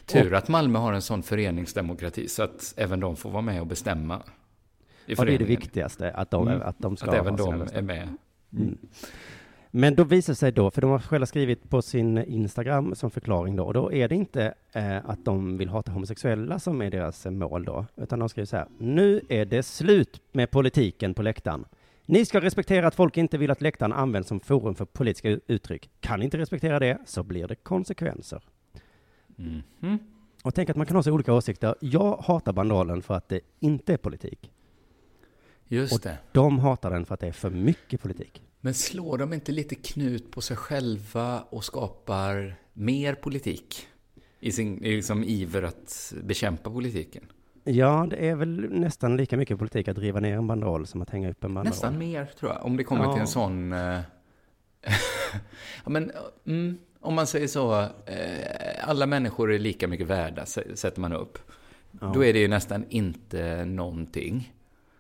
[0.07, 3.67] Tur att Malmö har en sån föreningsdemokrati så att även de får vara med och
[3.67, 4.23] bestämma.
[5.07, 6.63] I Ja, det är det viktigaste, att de, Mm.
[6.63, 8.09] att de ska Att även de är med.
[8.57, 8.79] Mm.
[9.77, 13.11] Men då visar det sig då, för de har själva skrivit på sin Instagram som
[13.11, 16.91] förklaring då, och då är det inte eh, att de vill hata homosexuella som är
[16.91, 21.15] deras eh, mål då, utan de skriver så här, nu är det slut med politiken
[21.15, 21.65] på läktaren.
[22.07, 25.91] Ni ska respektera att folk inte vill att läktaren används som forum för politiska uttryck.
[26.01, 28.43] Kan ni inte respektera det, så blir det konsekvenser.
[29.37, 29.99] Mhm.
[30.43, 31.75] Och tänk att man kan ha så olika åsikter.
[31.81, 34.51] Jag hatar banderollen för att det inte är politik.
[35.69, 36.19] Just och det.
[36.33, 38.43] de hatar den för att det är för mycket politik.
[38.61, 43.89] Men slår de inte lite knut på sig själva och skapar mer politik?
[44.41, 47.23] I sin i liksom iver att bekämpa politiken?
[47.65, 51.11] Ja, det är väl nästan lika mycket politik att riva ner en banderoll som att
[51.11, 51.75] hänga upp en banderoll.
[51.75, 52.65] Nästan mer, tror jag.
[52.65, 53.13] Om det kommer Ja.
[53.13, 53.73] till en sån...
[53.73, 54.01] eh,
[55.85, 56.13] ja, men,
[56.47, 61.39] mm, om man säger så, eh, alla människor är lika mycket värda, sätter man upp.
[62.01, 62.11] Ja.
[62.15, 64.54] Då är det ju nästan inte någonting.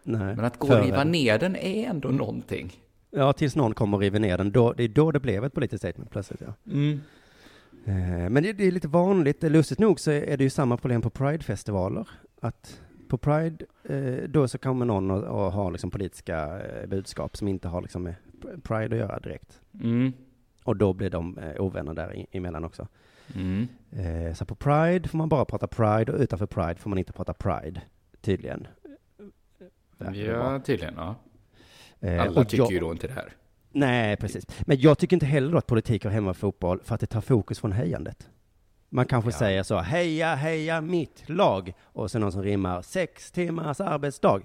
[0.05, 2.72] Nej, Men att gå och riva ner den är ändå någonting.
[3.11, 4.52] Ja, tills någon kommer och river ner den.
[4.52, 6.72] Då, det är då det blev ett politiskt statement plötsligt, ja.
[6.72, 7.00] Mm.
[7.86, 11.02] Eh, Men det, det är lite vanligt, lustigt nog så är det ju samma problem
[11.02, 12.09] på Pride-festivaler.
[12.40, 17.36] Att på Pride, eh, då så kommer någon och, och har liksom politiska eh, budskap
[17.36, 18.14] som inte har liksom med
[18.62, 19.61] Pride att göra direkt.
[19.82, 20.12] Mm.
[20.64, 22.88] Och då blir de ovänner där i- emellan också.
[23.34, 23.66] Mm.
[24.34, 27.34] Så på Pride får man bara prata Pride och utanför Pride får man inte prata
[27.34, 27.80] Pride,
[28.20, 28.66] tydligen.
[29.99, 30.95] Ja, tydligen.
[30.97, 31.14] Ja.
[32.01, 33.32] Eh, Alla och tycker jag- ju då inte det här.
[33.72, 34.47] Nej, precis.
[34.61, 37.59] Men jag tycker inte heller att politik hör hemma fotboll för att det tar fokus
[37.59, 38.28] från hejandet.
[38.88, 39.36] Man kanske Ja.
[39.38, 44.40] säger så, heja, heja mitt lag, och så någon som rimmar sex timmars arbetsdag.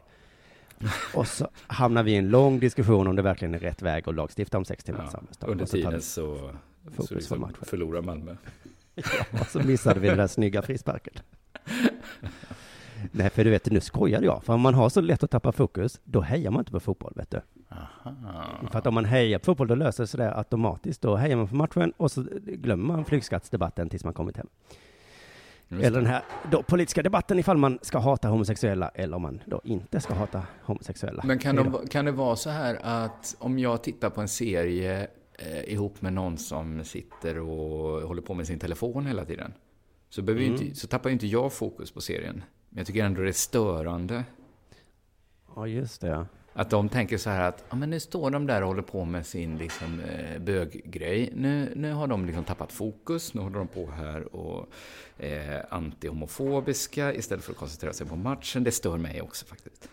[1.13, 4.15] och så hamnar vi i en lång diskussion om det verkligen är rätt väg att
[4.15, 5.19] lagstifta om sex timmars Ja.
[5.19, 5.47] arbetsdag.
[5.47, 6.35] Under så tiden så,
[6.91, 6.95] fokus
[7.27, 8.35] så från liksom förlorar Malmö.
[8.95, 9.03] Ja,
[9.41, 11.13] och så missade vi den där snygga frisparken.
[13.11, 14.43] Nej, för du vet, nu skojar jag.
[14.43, 17.13] För om man har så lätt att tappa fokus, då hejar man inte på fotboll,
[17.15, 17.41] vet du.
[18.71, 21.01] För att om man hejar på fotboll, då löser det sig det automatiskt.
[21.01, 24.47] Då hejar man på matchen och så glömmer man flygskattsdebatten tills man kommit hem.
[25.71, 29.41] Just Eller den här då, politiska debatten ifall man ska hata homosexuella eller om man
[29.45, 31.23] då inte ska hata homosexuella.
[31.25, 35.07] Men kan, de, kan det vara så här att om jag tittar på en serie
[35.39, 39.53] eh, ihop med någon som sitter och håller på med sin telefon hela tiden,
[40.09, 40.39] så, Mm.
[40.39, 42.43] inte, så tappar ju inte jag fokus på serien.
[42.69, 44.23] Men jag tycker ändå det är störande
[45.55, 46.25] Ja, just det.
[46.53, 49.05] att de tänker så här att ja, men nu står de där och håller på
[49.05, 51.33] med sin liksom, eh, böggrej.
[51.35, 53.33] Nu, nu har de liksom tappat fokus.
[53.33, 54.67] Nu håller de på här och
[55.23, 58.63] eh, antihomofobiska istället för att koncentrera sig på matchen.
[58.63, 59.89] Det stör mig också faktiskt.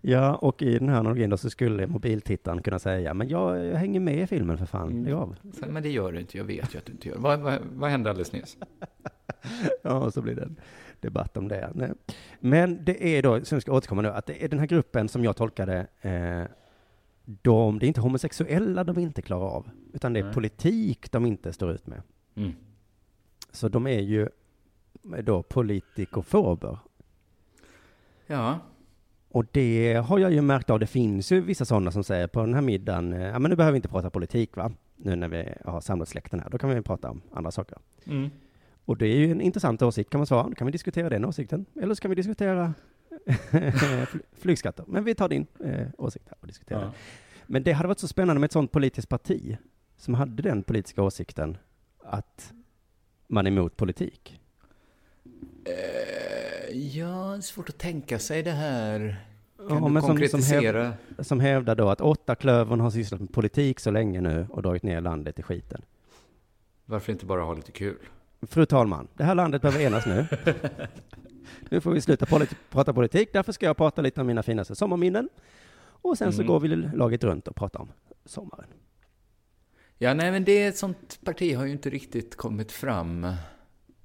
[0.00, 3.76] Ja, och i den här analogin då så skulle mobiltittaren kunna säga, men jag, jag
[3.76, 5.36] hänger med i filmen för fan, lägg av.
[5.60, 7.16] Så, Men det gör du inte, jag vet ju att du inte gör.
[7.18, 8.56] Vad, vad, vad hände alldeles nyss?
[9.82, 10.48] Ja, så blir det
[11.00, 11.70] debatt om det.
[11.74, 11.90] Nej.
[12.40, 15.08] Men det är då, som jag ska återkomma nu, att det är den här gruppen
[15.08, 16.42] som jag tolkade, eh,
[17.24, 20.34] de, det är inte homosexuella de inte klarar av, utan det är Nej.
[20.34, 22.02] politik de inte står ut med.
[22.34, 22.52] Mm.
[23.52, 24.28] Så de är ju
[25.22, 26.78] då politikofober.
[28.26, 28.58] Ja,
[29.28, 30.80] Och det har jag ju märkt av.
[30.80, 33.56] Det finns ju vissa sådana som säger på den här middagen, eh, ja men nu
[33.56, 34.72] behöver vi inte prata politik va?
[34.96, 37.78] Nu när vi har samlat släkten här, då kan vi prata om andra saker.
[38.04, 38.30] Mm.
[38.86, 40.48] Och det är ju en intressant åsikt kan man svara.
[40.48, 41.66] Då kan vi diskutera den åsikten.
[41.82, 42.74] Eller så kan vi diskutera
[44.10, 44.84] fly- flygskatter.
[44.88, 46.92] Men vi tar din eh, åsikt här och diskuterar Ja.
[47.46, 49.56] Men det hade varit så spännande med ett sådant politiskt parti
[49.96, 51.56] som hade den politiska åsikten
[52.04, 52.52] att
[53.28, 54.40] man är emot politik.
[55.64, 59.16] Eh, ja, svårt att tänka sig det här.
[59.56, 60.82] Kan Ja, du men som, som, konkretisera?
[60.84, 64.62] häv, som hävdar då att åtta klövern har sysslat med politik så länge nu och
[64.62, 65.82] dragit ner landet i skiten.
[66.84, 67.96] Varför inte bara ha lite kul?
[68.42, 70.26] Fru talman, det här landet behöver enas nu.
[71.70, 74.74] nu får vi sluta polit- prata politik, därför ska jag prata lite om mina finaste
[74.74, 75.28] sommarminnen.
[75.78, 76.46] Och sen så Mm.
[76.52, 77.88] går vi laget runt och pratar om
[78.24, 78.66] sommaren.
[79.98, 83.26] Ja, nej, men det ett sånt parti har ju inte riktigt kommit fram.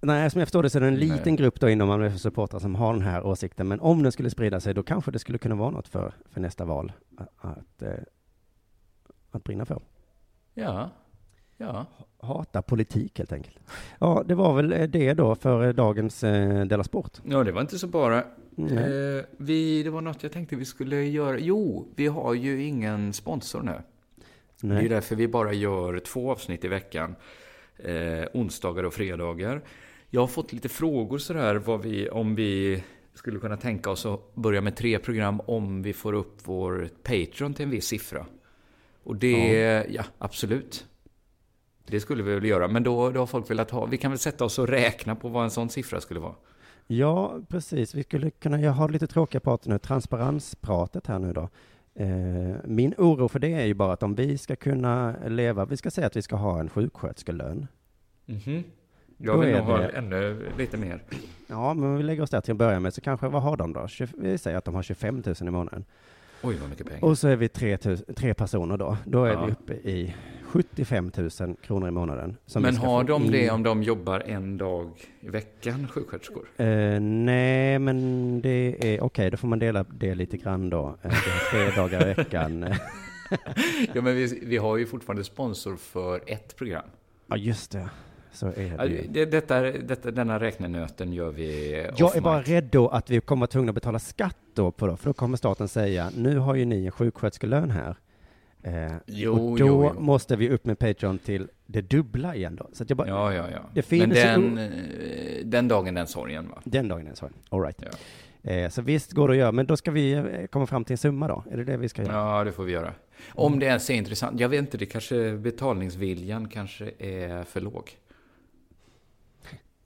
[0.01, 1.07] Nej, som jag förstår det så är det en Nej.
[1.07, 3.67] liten grupp då inom FF supportrar som har den här åsikten.
[3.67, 6.41] Men om den skulle sprida sig, då kanske det skulle kunna vara något för, för
[6.41, 7.93] nästa val att, att, eh,
[9.31, 9.81] att brinna för.
[10.53, 10.89] Ja,
[11.61, 11.85] ja.
[12.19, 13.59] Hata politik helt enkelt.
[13.99, 17.11] Ja, det var väl eh, det då för eh, dagens eh, Della Sport.
[17.23, 18.23] Ja, det var inte så bara.
[18.55, 19.17] Nej.
[19.17, 21.39] Eh, vi, det var något jag tänkte vi skulle göra.
[21.39, 23.71] Jo, vi har ju ingen sponsor nu.
[24.61, 24.89] Det är Nej.
[24.89, 27.15] därför vi bara gör två avsnitt i veckan.
[27.77, 29.61] Eh, onsdagar och fredagar.
[30.09, 32.83] Jag har fått lite frågor sådär vad vi, om vi
[33.13, 37.53] skulle kunna tänka oss att börja med tre program om vi får upp vår Patreon
[37.53, 38.25] till en viss siffra.
[39.03, 40.85] Och det, ja, absolut.
[41.85, 44.19] Det skulle vi väl göra, men då, då har folk velat ha, vi kan väl
[44.19, 46.33] sätta oss och räkna på vad en sån siffra skulle vara.
[46.87, 47.95] Ja, precis.
[47.95, 51.49] Vi skulle kunna, jag har lite tråkiga prat nu, transparenspratet här nu då.
[51.95, 55.77] Eh, min oro för det är ju bara att om vi ska kunna leva, vi
[55.77, 57.67] ska säga att vi ska ha en sjuksköterskelön.
[58.25, 58.63] Mhm.
[59.17, 61.03] Då Jag vill nog ha det- ännu lite mer.
[61.47, 63.57] Ja, men om vi lägger oss där till att börja med så kanske, vad har
[63.57, 63.87] de då?
[63.87, 65.85] 20, vi säger att de har 25 000 i månaden.
[66.43, 67.03] Oj, vad mycket pengar.
[67.05, 67.77] Och så är vi tre,
[68.15, 68.97] tre personer då.
[69.05, 69.45] Då är Ja.
[69.45, 72.37] vi uppe i 75 000 kronor i månaden.
[72.55, 73.31] Men har de in.
[73.31, 76.45] det om de jobbar en dag i veckan, sjuksköterskor?
[76.57, 80.97] Eh, nej, men det är okej, då får man dela det lite grann då.
[81.01, 82.65] Eh, det är tre dagar i veckan.
[83.93, 86.85] Ja, men vi, vi har ju fortfarande sponsor för ett program.
[87.27, 87.89] ja, just det.
[88.33, 89.07] Så är det ju.
[89.09, 93.43] det, detta, detta, denna räknenöten gör vi Jag är bara rädd då att vi kommer
[93.43, 96.55] att tvungna att betala skatt då på då, för då kommer staten säga, nu har
[96.55, 97.95] ju ni en sjuksköterskelön här.
[98.63, 100.01] Eh, Jo, och då jo, jo.
[100.01, 102.69] måste vi upp med Patreon till det dubbla igen då.
[102.73, 103.59] Så jag bara, Ja, ja, ja.
[103.73, 106.61] Det finns men ju den, o- eh, den dagen, den sorgen va?
[106.63, 107.29] Den dagen det så.
[107.49, 107.83] All right.
[107.83, 108.51] Ja.
[108.51, 110.93] Eh, så visst går det att göra, men då ska vi eh, komma fram till
[110.93, 111.43] en summa då?
[111.51, 112.13] Är det det vi ska göra?
[112.13, 112.93] Ja, det får vi göra.
[113.33, 114.39] Om det ens är intressant.
[114.39, 117.91] Jag vet inte, det kanske betalningsviljan kanske är för låg.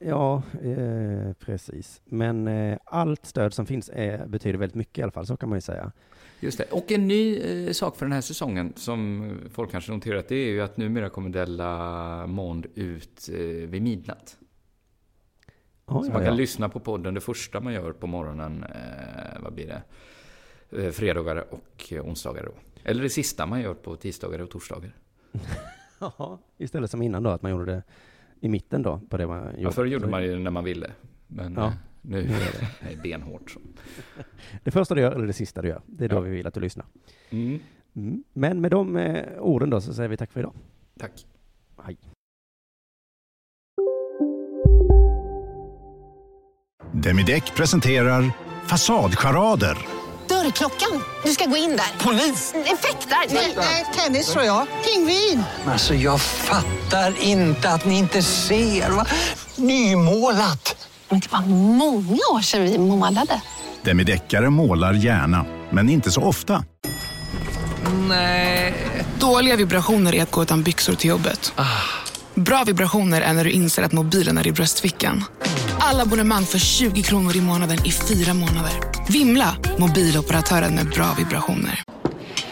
[0.08, 2.02] Ja, eh, precis.
[2.06, 5.50] Men eh, allt stöd som finns är, betyder väldigt mycket i alla fall, så kan
[5.50, 5.92] man ju säga.
[6.40, 6.64] Just det.
[6.72, 10.50] Och en ny eh, sak för den här säsongen som folk kanske noterat, det är
[10.50, 14.38] ju att numera kommer Della Monde ut eh, vid midnatt.
[15.86, 16.34] Oh, så ja, man kan ja.
[16.34, 19.82] lyssna på podden det första man gör på morgonen, eh, vad blir det?
[20.84, 22.52] Eh, fredagar och eh, onsdagar då.
[22.84, 24.96] Eller det sista man gör på tisdagar och torsdagar.
[26.00, 27.84] Ja, istället som innan då, att man gjorde det
[28.40, 29.62] i mitten då, på det man gjorde.
[29.62, 30.92] Ja, förr gjorde man ju när man ville.
[31.28, 31.66] Men Ja.
[31.68, 32.68] eh, nu är det.
[32.90, 33.52] det benhårt.
[33.52, 33.60] Så.
[34.64, 36.20] Det första du gör, eller det sista du gör, det är då Ja.
[36.20, 36.86] vi vill att du lyssnar.
[37.30, 37.60] Mm.
[37.96, 38.24] Mm.
[38.34, 40.54] Men med de eh, orden då så säger vi tack för idag.
[41.00, 41.26] Tack.
[41.84, 41.98] Hej.
[46.94, 48.32] Demideck presenterar
[48.68, 49.78] Fasadcharader.
[50.46, 51.04] Dörrklockan.
[51.24, 52.06] Du ska gå in där.
[52.06, 52.54] Polis?
[52.66, 53.18] Effektar?
[53.58, 54.68] Nej, tennis tror jag.
[54.84, 55.44] Pingvin.
[55.68, 58.90] Alltså jag fattar inte att ni inte ser.
[58.90, 59.06] Va?
[59.56, 60.90] Nymålat!
[61.10, 63.42] Men det var många år sedan vi målade.
[63.84, 66.64] Demideckare målar gärna, men inte så ofta.
[68.10, 68.74] Nej.
[69.20, 71.54] Dåliga vibrationer är att gå utan byxor till jobbet.
[72.34, 75.24] Bra vibrationer är när du inser att mobilen är i bröstfickan.
[75.88, 78.72] Alla abonnemang för 20 kronor i månaden i fyra månader.
[79.10, 79.56] Vimla!
[79.78, 81.84] Mobiloperatören med bra vibrationer.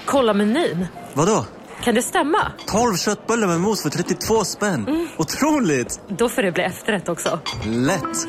[0.05, 0.87] Kolla menyn.
[1.13, 1.45] Vadå?
[1.83, 2.51] Kan det stämma?
[2.67, 5.07] 12 köttbullar med mos för 32 spänn.
[5.17, 5.99] Otroligt!
[6.09, 7.39] Då får det bli efterrätt också.
[7.65, 8.27] Lätt!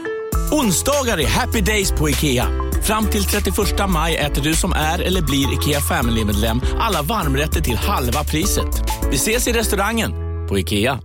[0.52, 2.46] Onsdagar är happy days på IKEA.
[2.82, 3.56] Fram till 31
[3.88, 8.82] maj äter du som är eller blir IKEA Family-medlem alla varmrätter till halva priset.
[9.10, 10.12] Vi ses i restaurangen
[10.48, 11.00] på IKEA.